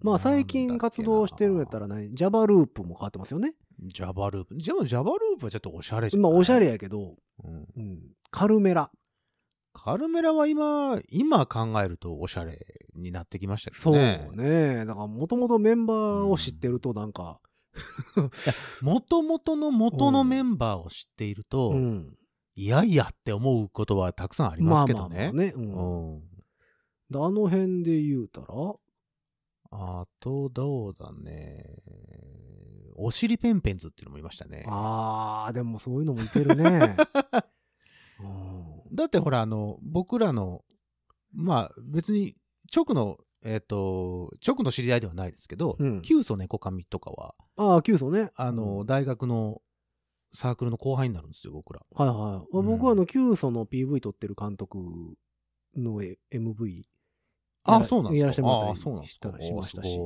[0.02, 2.16] まあ最近活動してるんやったら何？
[2.16, 3.54] ジャバループも変わってますよね。
[3.80, 4.58] ジャバループ？
[4.58, 6.24] でもジャバループはちょっとおしゃれじゃん。
[6.24, 8.00] まあおしゃれやけど、うんうん、
[8.32, 8.90] カルメラ。
[9.84, 12.60] カルメラは今、今考えるとおしゃれ
[12.96, 14.30] になってきましたけそうどね。
[14.34, 14.86] ね。
[14.86, 17.40] だからもともとメンバーを知ってるとなんか、
[18.82, 22.14] もともとの元のメンバーを知っていると、うん。
[22.56, 25.32] いやいやって思うことはたくさんありますけどね。
[25.34, 25.54] まあまあ。
[25.56, 26.24] うんうん
[27.10, 28.48] であの辺で言うたら、
[29.72, 31.66] あと、どうだね。
[32.96, 34.64] おしりペンペンズっていうのもいましたね。
[34.68, 36.98] あー、でもそういうのもいてるね。
[38.22, 40.64] うんだってほら、あの、僕らの、
[41.34, 42.36] まあ別に
[42.76, 48.32] 直の、えっ、と、直の知り合いではないですけど、うんキュウソネコカミとかは、ああ、キュウソね。
[48.36, 49.62] あの、大学の
[50.34, 51.82] サークルの後輩になるんですよ、僕ら。
[51.92, 52.48] はいはい。
[52.52, 54.78] うん僕はあの、キュウソの PV 撮ってる監督
[55.76, 56.84] のえ MV。
[57.64, 58.24] あ、やらそうなんですか。
[58.24, 59.08] やらせてもらったり。
[59.08, 60.00] したりしましたし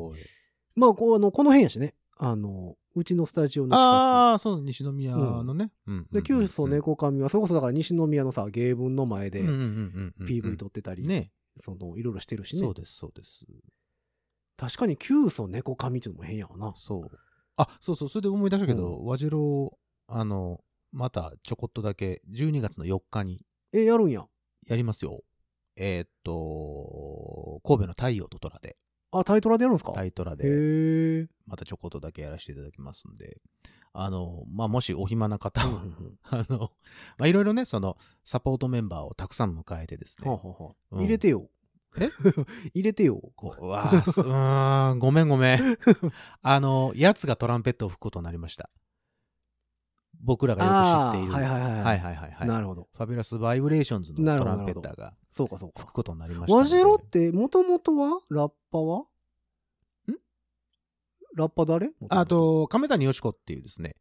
[0.75, 1.95] まあ、こう、あの、この辺やしね。
[2.17, 5.71] あの、うちのスタジオの近ああ、そう、西宮のね。
[5.87, 6.05] うん。
[6.05, 6.13] く。
[6.13, 11.31] で、キュウソね猫髪は、それこそだから西宮のさ、芸文の前で PV 撮ってたり、ね。
[11.57, 12.73] その、いろいろしてるしねそう。
[12.73, 13.45] です、そうです。
[14.57, 16.73] 確かに、キュウソ猫髪っていうのも変やわな。
[16.75, 17.17] そう。
[17.57, 19.77] あ、そうそう、それで思い出したけど、う和白、
[20.07, 24.25] あの、またちょこっとだけ、12月の4日にえ、やるんや。
[24.67, 25.23] やりますよ。
[25.75, 28.75] えーっと、神戸の太陽と虎で、
[29.19, 29.91] あ、タイトラでやるんですか？
[29.91, 31.27] へタイトラで、え。
[31.47, 33.41] またちょこっとだけやらせていただきますんで、
[33.93, 35.83] あの、まあ、もしお暇な方は、
[36.23, 36.71] あの、
[37.17, 41.49] まあ、いろいろね、その、サポートメンバーをたくさん迎えてですね、はあはうん入れてよ。
[41.99, 42.09] え？
[42.73, 43.21] 入れてよ。
[43.35, 45.77] こう、うわあ、すうーん、ごめんごめん。
[46.41, 48.71] あの、やつがトランペットを吹くことになりました。
[50.25, 51.33] 僕らがよく知っている。
[51.33, 52.87] はいはいはいはいはいはいはいなるほど。
[52.95, 55.93] ファビュラスバイブレーションズのトランペッターがそうかそうか吹く。
[55.93, 56.63] ことになりましたので。
[56.63, 58.99] ワジェロって、もともとはラッパは？
[58.99, 59.05] ん？
[61.35, 61.91] ラッパ誰？
[62.09, 63.95] あ、と、亀谷よし子っていうですね、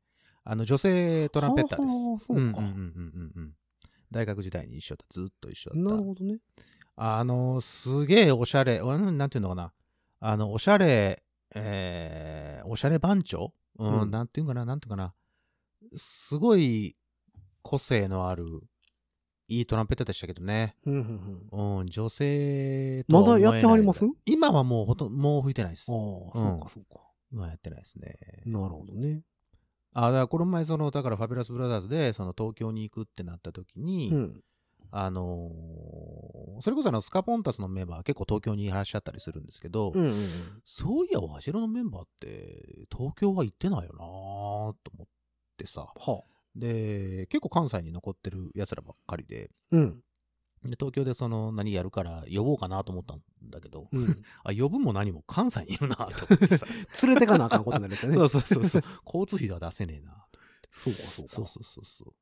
[0.45, 1.95] あの、女性トランペッターです。
[1.95, 3.53] はあはあそうかんうんうんうんうんうん。
[4.11, 5.15] 大学時代に一緒だった。
[5.15, 5.91] ずっと一緒だった。
[5.91, 6.39] なるほどね。
[6.95, 9.73] あの、すげえおしゃれ、うんなんていうのかな。
[10.21, 11.23] あの、おしゃれ、
[11.55, 13.53] えー、おしゃれ番長？
[13.79, 15.15] うん、うんなんていうかな、なんていうかな。
[15.97, 16.97] すごい
[17.63, 18.45] 個性のある、
[19.49, 20.77] いいトランペッターでしたけどね。
[20.87, 24.05] うんうんうんうん、女性とはまだやってはります？
[24.05, 25.95] あ今はもうほとんど、もう吹いてないですあ、。
[25.95, 27.01] そうかそうか。
[27.31, 28.17] 今はやってないですね。
[28.47, 29.23] なるほどね。
[29.93, 34.43] あ、だからこの前、その、だからファビュラスブラザーズで、その東京に行くってなった時に、うん。
[34.95, 40.15] あのーそれこそあのスカポンタスのメンバー結構東京にいらっしゃったりするんですけど、うんうんうん。
[40.65, 45.07] そういや、ワジロのメンバーって東京は行ってないよなと思っ
[45.63, 45.89] てさ。
[45.95, 46.33] はあ。
[46.57, 50.01] で、結構関西に残ってる奴らばっかりで、うん。
[50.65, 54.23] で東京でその何やるから呼ぼうかなと思ったんだけど、うん。
[54.45, 56.67] あ、呼ぶも何も関西にいるなと思ってさ。
[57.07, 58.17] 連れてかなあかんことになるんですよね。
[58.17, 58.83] そうそうそうそう。
[59.07, 60.39] 交通費では出せねえなと。
[60.71, 61.33] そうかそうか。
[61.35, 62.15] そうそうそうそう。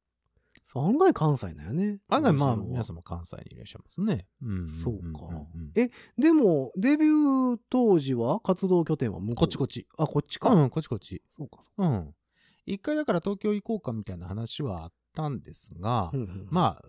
[0.72, 1.98] 案外関西なんやね。
[2.08, 4.28] 案外まあ皆様関西にいらっしゃいますね。
[4.40, 4.68] うん。
[4.68, 9.34] そうかんんんえでも、デビュー当時は活動拠点は向こう？
[9.34, 9.86] こっちこっち。
[9.98, 10.50] あ、こっちか。
[10.54, 11.22] うん、こっちこっち。
[11.36, 11.58] そうか。
[11.76, 12.14] うん。
[12.66, 16.84] 一回だから東京行こうかみたいな話はあったんですが、うんうんまあ、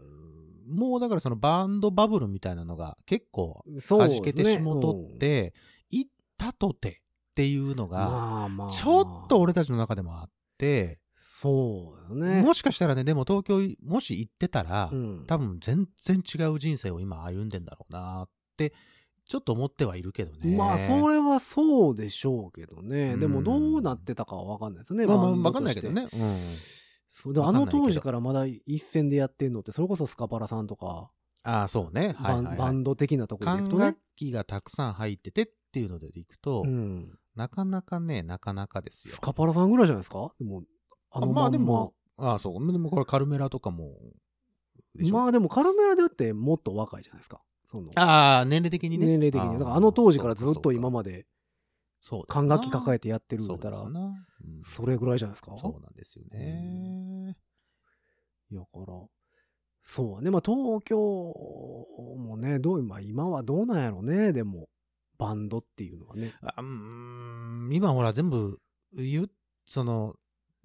[0.67, 5.53] もうだからそのバンドバブルみたいなのが結構そうですね弾けてしもとって、
[5.89, 8.67] 行ったとてっていうのうんが。
[8.69, 10.99] ちょっと俺たちの中でもあって、
[11.41, 12.43] そうよね。
[12.43, 18.73] もしかしたらね、でも東京もし行ってたら、うん、多分全然違う人生を今歩んでんだろうなって、
[19.31, 20.57] ちょっと思ってはいるけどね。
[20.57, 23.13] まあ、それはそうでしょうけどね。
[23.13, 25.05] うんでも、どうなってたかは分かんないですよね。
[25.07, 26.01] まあまあ、バンドわかんないけどね。
[26.01, 26.09] うん。
[27.09, 31.07] そうでもあの当時からまだ一線でやってんのって、それこそスカパラさんとか、
[31.43, 32.13] ああ、そうね。
[32.17, 32.57] はいはい、バンはい。
[32.57, 33.99] バンド的なところでい管くとね楽。
[34.17, 37.17] 器がたくさん入っててっていうのでいくと、うん。
[37.33, 39.21] なかなかね、なかなかですよス。
[39.21, 40.33] カパラさんぐらいじゃないですか？
[40.39, 40.63] でも、
[41.09, 42.71] あのまあまんまでも、ああ、そう。
[42.71, 43.95] でもこれカルメラとかも、
[45.09, 47.41] まあでもカルメラでってもっと若いじゃないですか。
[47.71, 49.05] そのああ、年齢的にね。
[49.05, 49.53] 年齢的に。
[49.53, 51.25] だからあの当時からずっと今まで
[52.01, 53.77] そう管楽器抱ええてやってるんそだったら、
[54.65, 55.55] それぐらいじゃないですか？
[55.57, 57.37] そうなんですよね。
[58.51, 58.93] やから、
[59.83, 60.31] そうね。
[60.31, 64.67] まあ東京もね、どう、まあ今はどうなんやろね、でも、
[65.17, 66.33] バンドっていうのはね。
[66.41, 68.57] あうーん今ほら全部
[68.93, 69.31] 言う、
[69.63, 70.15] その、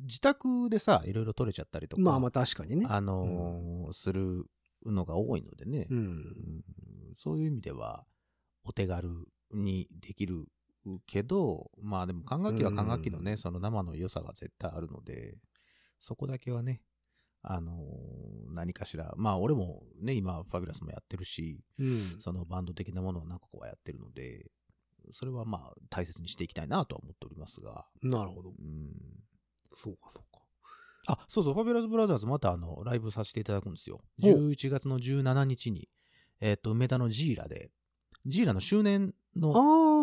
[0.00, 2.86] 自宅でさ、いろいろ撮れちゃったりとか、まあまあ確かにね。
[2.88, 4.46] あのーする
[4.84, 5.94] のが多いのでね、う。
[5.94, 6.64] うんん
[7.16, 8.04] そういう意味では、
[8.64, 9.08] お手軽
[9.52, 10.46] にできる
[11.06, 15.36] けど、まあでも管楽器は管楽器のね、うんその生の良さが絶対あるので、
[15.98, 16.82] そこだけはね、
[17.42, 22.16] あのー何かしら、まあ俺もね、今、ファビュラスもやってるし、うん。
[22.20, 24.46] そのバンド的なものを何個かはやってるので、
[25.10, 28.50] それはまあ大切にしていきたいなとは思っておりますが、なるほど。
[28.50, 28.92] うん。
[29.74, 30.42] そうか、そうか。
[31.08, 34.00] あ、そうそう、ファビュラスブラザーズまたあの、ライブさせていただくんですよ。
[34.22, 35.88] ほう11月の17日に、
[36.40, 37.70] えっ、と、梅田のジーラで、
[38.24, 39.52] ジーラの周年の、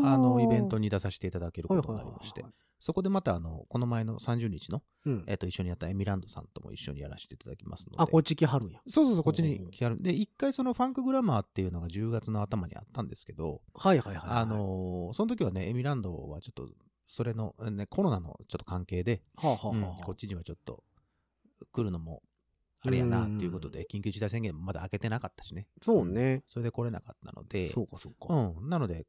[0.03, 2.45] ああの、イベンにトに出させていただけることになりまして、
[2.79, 5.23] そこでまたあの、この前の30日の、うん。
[5.27, 8.03] えっ、と、一緒にやったエミランドさんとも一緒にやらせていただきますので。
[8.03, 8.81] あ、こっち来はるんや。
[8.87, 10.01] そうそうそう、こっちに来はる。
[10.01, 14.41] で、一回そのファンクグラマーっていうのが10月の頭にあったんですけど、はいはいはいはい。
[14.41, 16.67] あ、のーその時はね、エミランドはちょっと、
[17.07, 20.83] それの、ね、コロナのちょっと関係で、はあはあはあうんはあこっちにはちょっと
[21.71, 22.21] 来るのも
[22.85, 25.67] あれやなっていうことで、緊急事態宣言もまだ開けてなかったしね。
[25.81, 26.43] そうね。
[26.45, 28.33] それで来れなかったので、そうかそうか。
[28.33, 28.69] うん。
[28.69, 29.05] なので、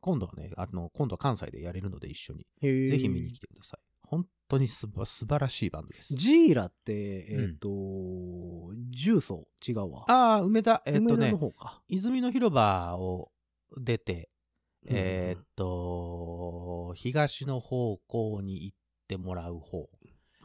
[0.00, 3.80] 今度はね、あの、今度は関西でやれるので一緒に、ぜひ見に来てください。
[4.02, 6.14] 本当にすば素晴らしいバンドです。
[6.14, 7.68] ジーラって、えっ、と、
[8.90, 10.04] 重曹違うわ。
[10.08, 11.34] ああ、梅田、えっ、とね。
[11.88, 13.32] 泉の広場を
[13.76, 14.30] 出て、
[14.88, 18.76] うんうんえーっと、東の方向に行っ
[19.08, 19.88] てもらう方。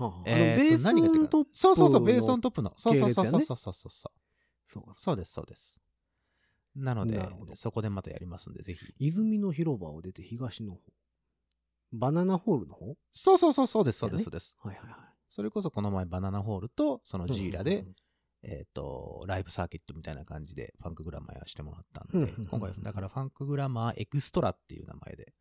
[0.08, 2.74] はあはあえーベース何がやってるかトップそうそうそう、ベースオントップの。
[2.78, 4.12] そうそうそうそうそうそうそ
[4.80, 4.94] う。
[4.96, 5.80] そうです、そうです。
[6.76, 7.20] なので
[7.56, 8.86] そこでまたやりますんで、ぜひ。
[9.00, 10.80] 泉の広場を出て東の方。
[11.92, 14.56] バナナホールの方そうそうそう、そうです、そうです、そうです。
[14.60, 15.00] はいはいはい。
[15.28, 17.86] それこそこの前バナナホールと、そのジーラで
[18.44, 25.34] えーっと、ライブサーキットみたいな感じでファンクグラマーやしてもらったん、で今回、だからファンクグラマーエクストラっていう名前で、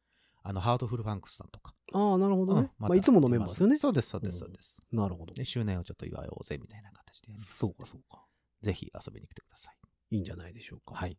[0.43, 1.75] あの、ハートフルファンクスさんとか。
[1.93, 2.61] ああ、なるほどね。
[2.61, 3.77] うんまあ、いつものメンバーですよね。
[3.77, 4.83] そうです、そうです、うんそうです。
[4.93, 5.35] なるほど。
[5.35, 7.35] で、周年をちょっと祝おうぜみたいな形で。
[7.39, 8.25] そうかそうか。
[8.63, 9.77] ぜひ遊びに来てください。
[10.17, 10.95] いいんじゃないでしょうか。
[10.95, 11.19] はい。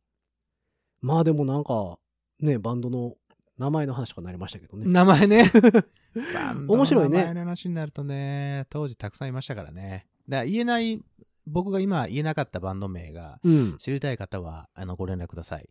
[1.01, 1.97] まあでもなんか、
[2.39, 3.15] ね、バンドの
[3.57, 4.86] 名前の話とかなりましたけどね。
[4.86, 5.51] 名前ね。
[6.67, 10.07] 面白いね名前の話になるとね、当時たくさんいましたからね。
[10.28, 11.01] だから言えない、
[11.45, 13.78] 僕が今言えなかったバンド名がうん。
[13.78, 15.69] 知りたい方は、あの、ご連絡ください。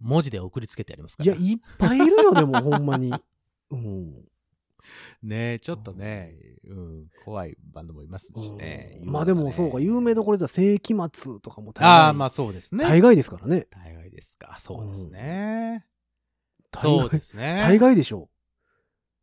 [0.00, 1.32] 文字で送りつけてやりますから。
[1.32, 3.12] いや、いっぱいいるよ、でも、ほんまに。
[3.70, 4.24] うん。
[5.22, 6.36] ねちょっとね、
[6.68, 8.98] うん、怖いバンドもいますしね。
[9.02, 12.84] うんまあでも、そうか、有名どころでは世紀末とかも大概ああ、まあそうですね。
[12.84, 13.66] 大概ですからね。
[13.70, 14.56] 大概ですか。
[14.58, 15.86] そうですね。
[16.70, 17.58] 大そう概ですね。
[17.60, 18.28] 大概でしょ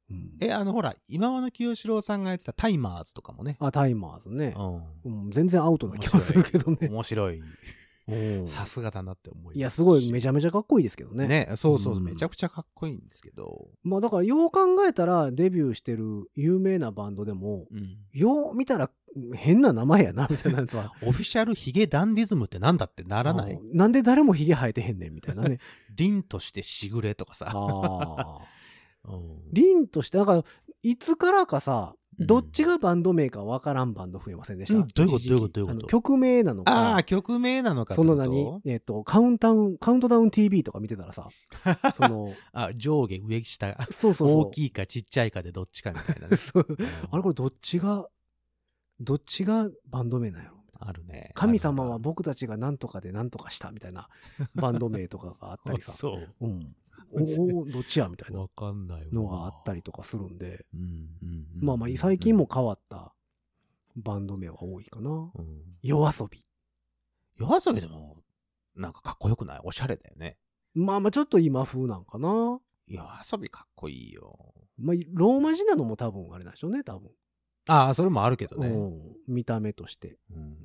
[0.09, 0.13] う。
[0.13, 3.57] うんえ、あの、ほら、今和の清志郎さんがやってたタイマーズとかもね。
[3.59, 4.53] あ、タイマーズね。
[5.05, 6.77] ううん、全然アウトな気がするけどん。
[6.79, 6.89] ね。
[6.89, 7.41] 面白い。
[8.11, 9.57] うんさすがだなって思いますし。
[9.57, 11.27] いや、すごい、めちゃめちゃかっこいいですけどね。
[11.27, 13.67] ね、そうそう、うんめちゃくちゃかっこいいんですけど。
[13.83, 17.97] まあだから、よう考えたら、デビューしてる有名なバンドでも、うん。
[18.13, 18.89] よう見たら
[19.35, 20.93] 変な名前やな、みたいなやつは。
[21.03, 23.53] オフィシャルヒゲダンディズムってなんだってならない？
[23.53, 25.59] うんなんで誰もヒゲ生えてへんねん、みたいなね。
[25.95, 27.51] 凛としてしぐれとかさ。
[29.51, 30.43] 凛として、なんか、
[30.83, 35.27] いつからかさ、うんどっちがバンド名かわからんバンド増えませんでした、うんどういうこと？
[35.27, 35.87] どういうことどういうこと？
[35.87, 36.71] 曲名なのか。
[36.71, 38.61] ああ、曲名なのかその何？
[38.65, 41.27] えっ、と、カウンタウン、カウントダウン TV とか見てたらさ、
[41.97, 43.77] その、あ、上下上下。
[43.91, 44.39] そうそうそう。
[44.47, 46.27] 大きいかちっちゃいかでどっちかみたいな
[47.11, 48.07] あれこれどっちが、
[48.99, 50.57] どっちがバンド名なんやろ？
[50.83, 51.31] あるね。
[51.35, 54.09] 神様は僕たちが何とかで何とかしたみたいな
[54.55, 55.91] バンド名とかがあったありるさ。
[55.93, 56.27] そう。
[56.41, 56.75] うん。
[57.13, 60.65] おお、どっちやみたいなわかんないわのがあったりとかするんで、
[61.59, 63.13] まあまあ最近も変わった
[63.95, 65.09] バンド名は多いかな。
[65.09, 66.43] うん夜遊び。
[67.37, 68.17] 夜遊びでも、
[68.75, 69.61] なんかかっこよくない？
[69.63, 70.37] おしゃれだよね。
[70.73, 72.59] まあまあちょっと今風なんかな。
[72.87, 74.53] 夜遊びかっこいいよ。
[74.77, 77.09] まあローマ字なのも多分あれなんでしょうね、多分。
[77.67, 78.67] ああ、それもあるけどね。
[78.67, 79.15] うん。
[79.27, 80.17] 見た目として。
[80.31, 80.55] うん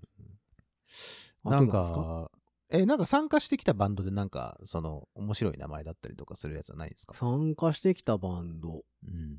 [1.45, 2.31] あなんか、
[2.71, 7.15] え、なんか参加してきたバンドでなんか、その、面白い名前だったりとかするやつはないんですか？
[7.15, 8.83] 参加してきたバンド。
[9.07, 9.39] うん。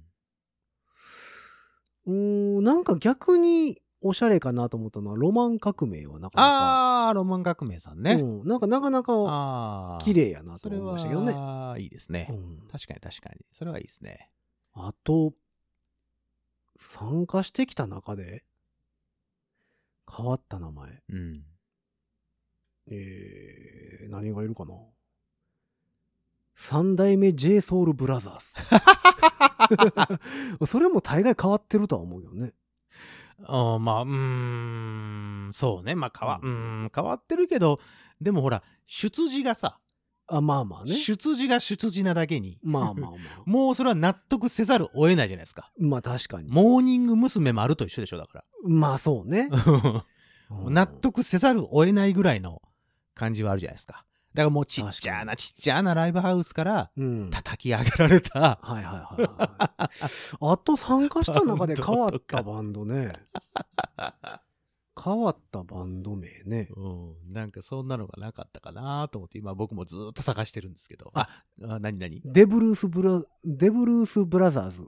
[2.05, 7.07] うーん、なんか逆におしゃれかなと思ったのは、ロマン革命はなかなか。
[7.07, 8.13] あー、ロマン革命さんね。
[8.13, 10.03] うん、なんかなかなかあー。
[10.05, 11.33] 綺麗やなと思いましたけどね。
[11.33, 12.27] は、いいですね。
[12.29, 13.45] うん確かに確かに。
[13.51, 14.31] それはいいですね。
[14.73, 15.33] あと、
[16.79, 18.45] 参加してきた中で、
[20.09, 21.03] 変わった名前。
[21.09, 21.43] うん。
[22.89, 24.73] えー、何がいるかな？
[26.55, 28.39] 三代目 j ソ o ルブラザー
[30.59, 30.65] ズ。
[30.65, 32.53] それも大概変わってるとは思うよね。
[33.45, 34.09] あーまあ、うー
[35.49, 35.93] ん、そうね。
[35.93, 37.79] まあ、変わ、うん、変わってるけど、
[38.19, 39.79] でもほら、出自がさ、
[40.29, 40.93] あ、まあまあね。
[40.93, 43.41] 出自が出自なだけに、まあまあまあ。
[43.45, 45.71] もうそれは納得せざるを得ないじゃないですか。
[45.79, 46.49] まあ確かに。
[46.49, 47.53] モーニング娘。
[47.53, 49.49] 丸と一緒でしょ、だかまあそうね。
[50.49, 52.61] 納得せざるを得ないぐらいの
[53.17, 54.05] 感じはあるじゃないですか。
[54.33, 57.29] だからもうちっちゃなちっちゃなライブハウスからうん。
[57.31, 60.51] 叩き上げられた、はいはいはいはい。
[60.53, 63.13] あと参加した中で変わったバンドね。
[64.99, 66.69] 変わったバンド名ね。
[66.75, 66.89] う
[67.29, 71.11] ん、なんかそんなのがなかったかなと思って今僕もずーっと探してるんですけど。
[71.13, 71.29] あ、
[71.63, 72.21] あ何何？
[72.25, 74.87] デブルースブラ、デブルースブラザーズ。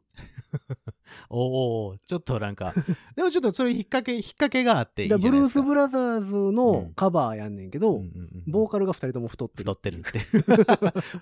[1.30, 2.74] おおちょっとなんか、
[3.16, 5.48] でもちょっとそれ引っ掛け、引っ掛けがあっていいブルー。
[5.48, 9.74] ス・ブラザーズうのんカバーやんねんけど、うんうんうんボーカルが2人とも太ってる。
[9.74, 10.20] 太ってるって。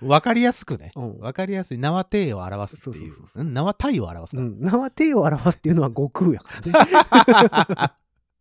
[0.06, 0.92] わかりやすくね。
[0.96, 1.78] うんわかりやすい。
[1.78, 3.42] 縄体を表すっていうそうそうそう。
[3.42, 4.42] うん縄体を表すか。
[4.42, 4.60] うん。
[4.60, 7.92] 名は手を表すっていうのは悟空やからね。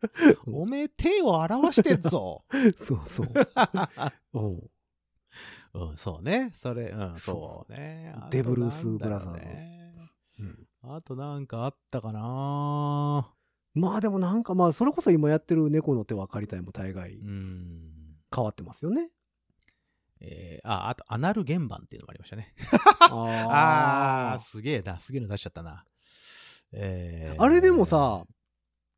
[0.52, 2.44] おめえ手を表してんぞ。
[2.78, 3.28] そうそう。
[4.34, 4.70] うん。
[5.74, 6.50] うん、そうね。
[6.54, 8.16] それ、うん、そそうね。
[8.32, 9.96] デブルースブラザーズね
[10.40, 13.30] うんあとなんかあったかな
[13.74, 17.92] まあでもなんかまあそれこそ今やってる猫の手は借りたいも大概うん。
[18.34, 19.10] 変わってますよね。
[20.20, 22.54] えー、あ、あと、アナル原版っていうのもありましたね。
[23.12, 25.00] ああー、すげえな。
[25.00, 25.86] すげえの出しちゃったな。
[26.74, 28.26] えーあれでもさ、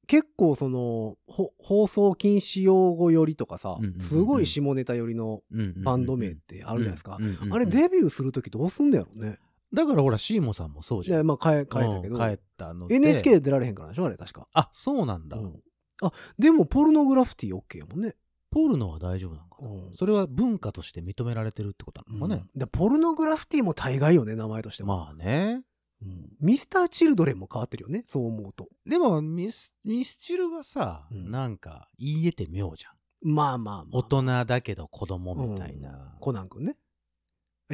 [0.10, 4.02] 結構そのほ放送禁止用語寄りとかさうんうんうんうん。
[4.02, 5.84] すごい下ネタ寄りのうんうんうんうん。
[5.84, 7.18] バンド名ってあるじゃないですか。
[7.20, 9.38] うんうんうんうんあれデビューする時どうすんだやろうね。
[9.72, 11.16] だからほら、シーモさんもそうじゃん。
[11.18, 12.16] いやまあ変え変えたけど。
[12.16, 12.96] うん変えたので。
[12.96, 14.48] NHK で出られへんからでしょあれ確か。
[14.52, 15.38] あ、そうなんだ。
[15.38, 15.62] うん。
[16.02, 18.16] あでもポルノグラフィティ OK やもんね。
[18.50, 19.94] ポルノは大丈夫なのかな、うん。
[19.94, 22.46] それは文化として認められてるってことなのかね。
[22.56, 25.62] でポルノグラフィティも大概よね名前としてもまあね。
[26.02, 32.94] うんミスターチルドレンも変わってるよねそう思うとでもミス、ミスチルはさ、うんなんか言えて妙じゃん。
[33.22, 36.16] まあまあまあ大人だけど子供みたいな。
[36.22, 36.78] コナン君ね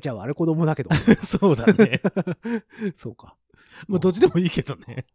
[0.01, 0.89] じゃああれ子供だけど
[1.23, 2.01] そうだね。
[2.97, 3.37] そうか
[3.87, 5.05] まあどっちでもいいけどね。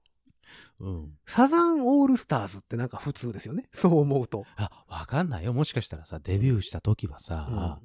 [0.81, 1.19] うん。
[1.27, 5.53] サザンオールスターズってなんか普通ですよねそう思うとあ、わかんないよ。
[5.53, 7.81] もしかしたらさ、デビューした時はさ、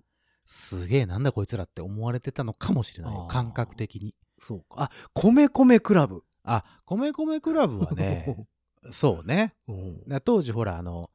[0.46, 4.16] すげえなんだこいつらって思われてたのかもしれない感覚的に。
[4.40, 4.84] そうか。
[4.84, 6.24] あ米米クラブ。
[6.44, 8.48] あ、米米クラブはね、
[8.92, 9.56] そうね。
[10.24, 11.10] 当時ほら、あの、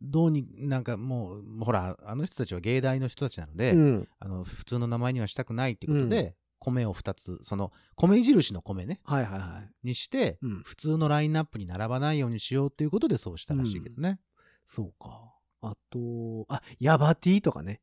[0.00, 4.08] どうに、なんかもう、ほら、あの人たちは芸大の人たちなので、うん。
[4.20, 9.86] あの、普通の名前にはしたくないってことで、米を2つ、その、米印の米ね、はいはいはい。
[9.86, 10.62] にして、うん。
[10.62, 14.20] 普通のラインナップに並ばないようにしようっていうことでそうしたらしいけどね。
[14.66, 15.34] そうか。
[15.60, 17.80] あとあヤバティとかね。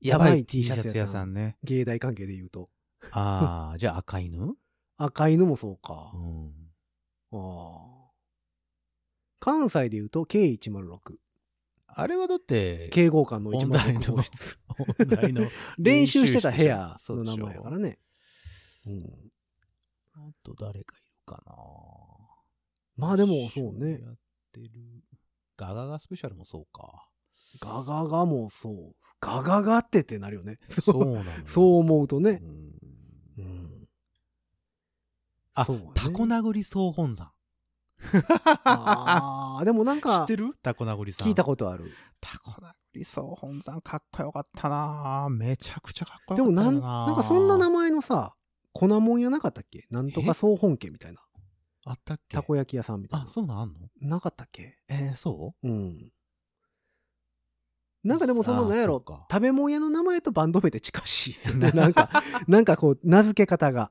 [0.00, 1.56] やばい T T シシャツ屋さんね。
[1.62, 2.68] 芸大関係で言うと
[3.12, 4.54] ああ、じゃあ赤犬？
[4.96, 6.12] 赤犬もそうか。
[6.14, 6.52] うん。
[7.32, 7.98] ああ
[9.40, 10.98] 関西で言うと K106
[11.88, 14.16] あれはだって、警護官の本題106の
[15.16, 17.98] 号の 練習してた部屋の名前やからね。
[18.86, 19.32] うん。
[20.12, 21.54] あと誰かいるかな。
[22.96, 24.00] まあでもそうね。
[24.00, 24.18] やっ
[24.52, 24.70] てる。
[25.56, 27.08] ガガガスペシャルもそうか。
[27.60, 28.94] ガガガもそう。
[29.20, 30.58] ガガガってってなるよね。
[30.68, 31.38] そうなのよ。
[31.46, 32.40] そう思うとね。
[32.42, 32.77] うん
[33.38, 33.88] うん。
[35.54, 35.90] あ、そうね。
[35.94, 37.32] タコ殴り総本山。
[38.64, 40.54] ああ でもなん知かってる？
[40.62, 41.28] タコ殴りさん。
[41.28, 41.90] 聞いたことある。
[42.20, 45.28] タコ殴り総本山かっこよかったな。
[45.30, 48.34] めちゃくちゃかっこでよかったよもなんなんかそんな名前のさ
[48.72, 49.86] 粉もんやなかったっけ？
[49.90, 51.20] なんとか総本家みたいな。
[51.86, 52.36] あったっけ？
[52.36, 53.88] たこ焼き屋さんみたいあ、なそうなんあんの？
[54.00, 54.78] なかったっけ？
[54.88, 55.68] えー、そう？
[55.68, 56.12] うん
[58.04, 61.70] なんかでもそのなんやろ食べ物屋の名前とバンド名で近しいですよね。
[61.74, 62.10] なんか
[62.46, 63.90] なんかこう名付け方が。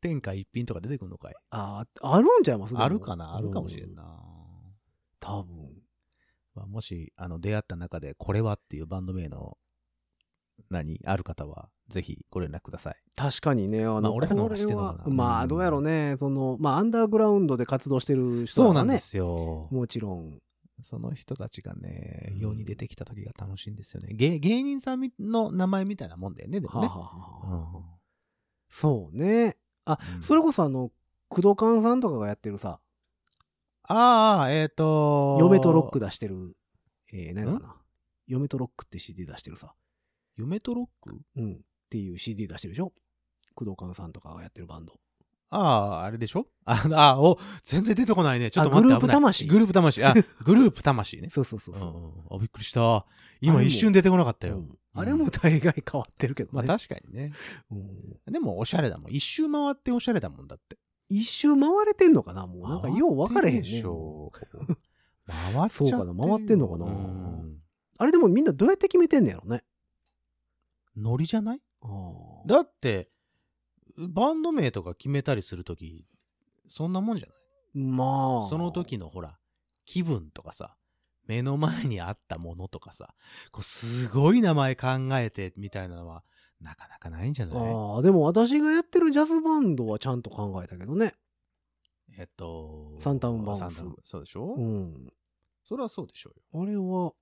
[0.00, 1.34] 天下一品とか出てくるのかい？
[1.50, 2.76] あーあるんちゃいます？
[2.76, 3.34] あるかな？
[3.34, 4.20] あるかもしれんうな。
[5.20, 5.82] 多分。
[6.54, 9.58] まあ、もし、あの、出会った中で、これはっていうバンド名の、
[10.70, 12.96] 何、ある方は、ぜひご連絡ください。
[13.14, 15.04] 確かにねあの、まあ俺らの方これが知ってんのかな？
[15.04, 15.40] はまうん。
[15.42, 16.16] あどうやろうね。
[16.18, 18.68] そのまあアンダーグラウンドで活動してる人はね。
[18.68, 19.68] そうなんですよ。
[19.70, 20.40] もちろん
[20.82, 22.38] その人たちがねう、ん。
[22.38, 24.14] 世に出てきた時が楽しいんですよね。
[24.14, 26.86] 芸芸人さんみの名前みたいなもんだよね、でもね。
[26.88, 27.84] はあはうん。
[28.68, 29.56] そうね。
[29.84, 30.22] あうん。
[30.22, 30.90] それこそあの
[31.28, 32.80] 工藤勘さんとかがやってるさ。
[33.88, 36.56] ああ、えっ、と嫁とロック出してる
[37.12, 37.76] えー、何やかな。
[38.26, 39.74] 嫁とロックって CD 出してるさ。
[40.36, 41.20] 嫁とロック？
[41.36, 41.54] うん。
[41.54, 41.56] っ
[41.88, 42.92] ていう CD 出してるでしょ？
[43.54, 44.94] 工藤勘さんとかがやってるバンド
[45.50, 46.46] ああ、あれでしょ？
[46.64, 48.50] ああ、お、全然出てこないね。
[48.50, 48.94] ちょっと待って。
[48.94, 50.04] あグループ魂グループ魂。
[50.04, 51.28] あ、 グループ魂ね。
[51.30, 51.90] そうそうそううんそう
[52.30, 53.06] うんあ、びっくりした。
[53.40, 54.58] 今も一瞬出てこなかったよ。
[54.58, 57.30] うんあれも大概変わってるけどね、まあ確かにね。
[57.70, 59.10] うんでもおしゃれだもん。
[59.12, 60.78] 一周回っておしゃれだもんだって。
[61.10, 64.42] 一周回れてんのかなもうなんかよう分かれへんね回ってるでしょ回っ
[65.52, 67.58] ちゃってそうかな回ってんのかなうん
[67.98, 69.62] あれでもみんなどうやって決めてんのやろね
[70.96, 71.60] ノリじゃない？
[72.46, 73.10] だって、
[73.98, 76.06] バンド名とか決めたりするとき、
[76.68, 77.84] そんなもんじゃない？
[77.84, 78.46] まあ。
[78.46, 79.38] その時のほら、
[79.84, 80.76] 気分とかさ、
[81.26, 83.14] 目の前にあったものとかさ、
[83.52, 86.24] こうすごい名前考えてみたいなのは、
[86.60, 87.56] なかなかないんじゃない？
[87.56, 91.14] ああでも私がやってるジャズバンドはちゃんと考えたけどね。
[92.18, 93.60] えっと、サンタウンバウンス。
[93.60, 95.12] サンタウンそうでしょ、うん。
[95.64, 96.62] それはそうでしょうよ。
[96.62, 97.12] あれは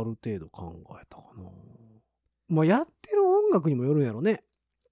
[0.00, 1.44] ある程度考えたかな。
[2.48, 4.42] まあやってる音楽にもよるんやろね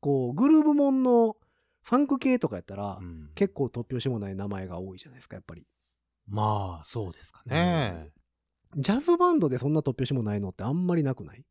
[0.02, 1.36] こうグルーブモンの
[1.84, 5.64] ファンク系とかやったら、うん結構突拍子もない名前が多いじゃないですか、やっぱり。
[6.26, 8.10] まあ、そうですかね。
[8.76, 11.44] ジャズバンドでそんな突拍子もないのってあんまりなくない？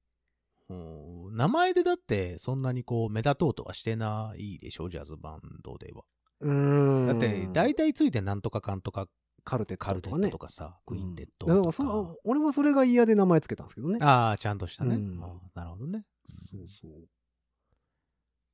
[0.69, 6.03] うん名前でだって、そんなにこう、目立とうとはしてないでしょ、ジャズバンドでは。
[6.41, 9.07] うーんだって、大体ついてなんとかかんとか、
[9.43, 12.15] カルテッカルテットとかさ、クインテットうんだからとそか。
[12.25, 13.97] 俺はそれが嫌で名前つけたんですけどね。
[14.01, 14.95] ああ、ちゃんとしたね。
[14.95, 16.05] うんあなるほどね。
[16.27, 16.91] そうそう。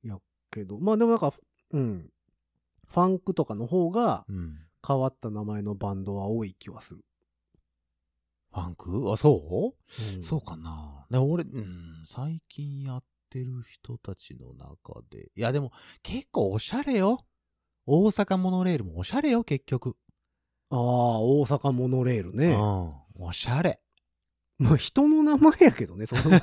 [0.02, 0.18] や
[0.50, 1.32] けど、まあでもなんか、
[1.72, 2.10] うん。
[2.86, 4.58] ファンクとかの方がうん。
[4.86, 7.04] 変わった名前のバンドは多い気はする。
[8.52, 9.12] ファンク？
[9.12, 11.04] あ、そう、うんそうかな。
[11.10, 15.32] でも俺、うん、最近やってる人たちの中で。
[15.34, 15.72] いや、でも
[16.04, 17.26] 結構おしゃれよ。
[17.86, 19.96] 大阪モノレールもおしゃれよ、結局。
[20.70, 22.52] ああ、大阪モノレールね。
[22.52, 23.26] うん。
[23.26, 23.80] おしゃれ。
[24.58, 26.06] まあ人の名前やけどね。
[26.06, 26.40] その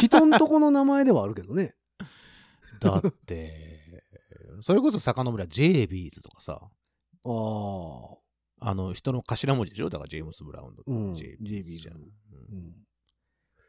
[0.00, 1.76] 人んとこの名前ではあるけどね。
[2.80, 4.04] だって、
[4.60, 8.16] それこそ遡りは J ビーズとかさ、ああ。
[8.58, 9.90] あの人の頭文字でしょ？
[9.90, 11.96] だからジェームス・ブラウンのうん J ジェイビーズビーズじゃん。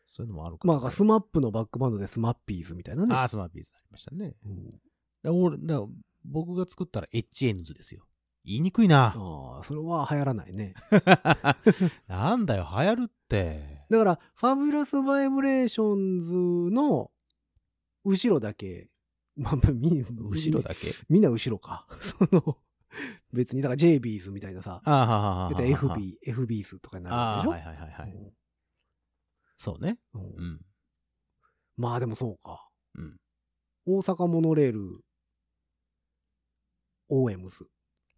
[0.05, 3.13] そういうのもあるから、まあ、スマップのバックバンドでスマッピーズみたいなね。
[3.13, 4.35] ああ、スマーピーズありましたね。
[4.45, 4.69] うん
[5.23, 5.81] で俺だ
[6.23, 8.05] 僕が作ったら HNs ですよ。
[8.45, 9.13] 言いにくいな。
[9.17, 10.73] ああ、それは流行らないね。
[12.07, 13.85] なんだよ、流行るって。
[13.89, 16.33] だから、ファビュラスバイブレーションズ
[16.73, 17.11] の
[18.05, 18.89] 後ろだけ、
[19.37, 20.93] まあ、まあみ後ろだけ？
[21.09, 21.85] みんな後ろか。
[22.01, 22.57] その、
[23.31, 27.51] 別に、だから J ビーズみたいなさ、ああ、はは FB、FB ーズとかになるでしょ？
[27.51, 28.33] はいはいはいはい。
[29.55, 29.99] そうね。
[30.13, 30.65] うん。
[31.77, 32.67] まあでもそうか。
[32.95, 33.17] うん。
[33.85, 35.03] 大阪モノレール、
[37.09, 37.65] OMs。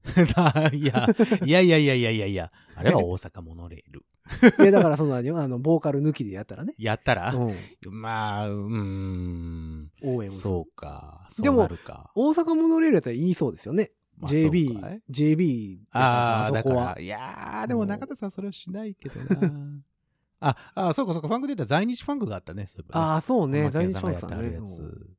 [0.75, 1.05] いや、
[1.45, 4.05] いやいやいやいやいやいや、あれは大阪モノレール。
[4.59, 6.73] いや、だからその何あの、ボーカル抜きでやったらね。
[6.77, 7.55] やったら、うん。
[7.91, 9.91] まあ、うーん。
[10.01, 10.29] OMs。
[10.31, 11.27] そうか。
[11.41, 12.11] でもそうなるか。
[12.15, 13.91] 大阪モノレールやったら言いそうですよね。
[14.17, 17.01] まあ JB い、JB だああ、そこはら、。
[17.01, 19.61] いやー、でも中田さんそれはしないけどな。
[20.41, 23.63] あ、あ、そうかそうか、ファンクで言ったら在日ファンクがあったね、そういえばねああ、そうね。
[23.63, 25.17] マ在日ファンクさんあるやつうん。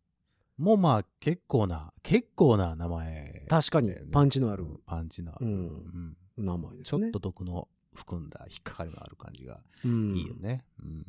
[0.58, 3.46] もうまあ、結構な、結構な名前。
[3.48, 5.46] 確かにパンチのあるうんパンチのある。
[5.46, 7.06] うんうん名前ですね。
[7.06, 7.68] ちょっと毒の
[8.00, 10.64] 含んだ引っかかりのある感じがうんいいよね。
[10.82, 11.06] うん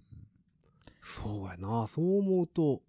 [1.02, 1.88] そうやな。
[1.88, 2.82] そう思うと、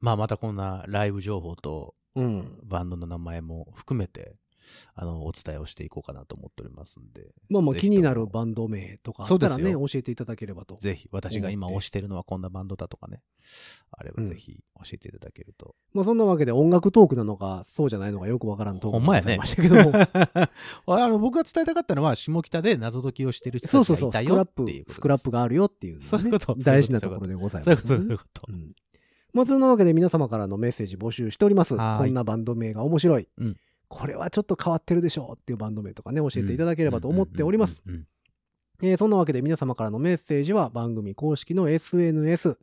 [0.00, 2.58] まあ、またこんなライブ情報とうん。
[2.64, 4.36] バンドの名前も含めて、
[4.94, 7.32] あの、お伝えをしていこうかなと思っておりますんで。
[7.48, 10.76] まあまあ気になるバンド名とかあったらね、教えていただければと。
[10.76, 13.22] ぜひ、私が今推してるのはこんなバンドだとかね。
[13.90, 15.74] あればうんぜひ教えていただけると。
[15.92, 19.90] まあそんなわけで音楽トークなのか、そうじゃないのかよくわからんトークほんまやねでございましたけど
[20.86, 20.96] も。
[20.98, 28.42] あの僕が伝えたかったのは、下北で謎解きをしてる人そうそうそう、たちがいたスクラップよっていうこと、ですスクラップがあるよっていうねそういうこと大事なところでございますね、そういうこと。
[28.48, 28.74] うん
[29.32, 31.74] まあ、そんなわけで皆様からのメッセージ募集しております。
[31.74, 33.28] こんなバンド名が面白い。
[33.38, 33.56] うん
[33.94, 37.82] これはちょっと変わってるでしょうっていうバンド名とかね、教えていただければと思っております。
[38.82, 42.58] えーそんなわけで皆様からのメッセージは番組公式の SNS、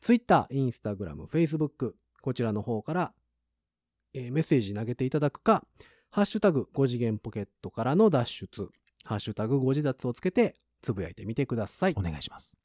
[0.00, 3.14] Twitter、Instagram、Facebook、こちらの方から、
[4.12, 5.64] えーメッセージ投げていただくか、
[6.10, 8.68] ハッシュタグ5次元ポケットからの脱出、
[9.04, 11.94] ハッシュタグ5次脱をつけてつぶやいてみてください。
[11.96, 12.56] お願いします。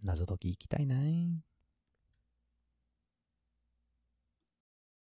[0.02, 1.40] 謎解き行きたいない。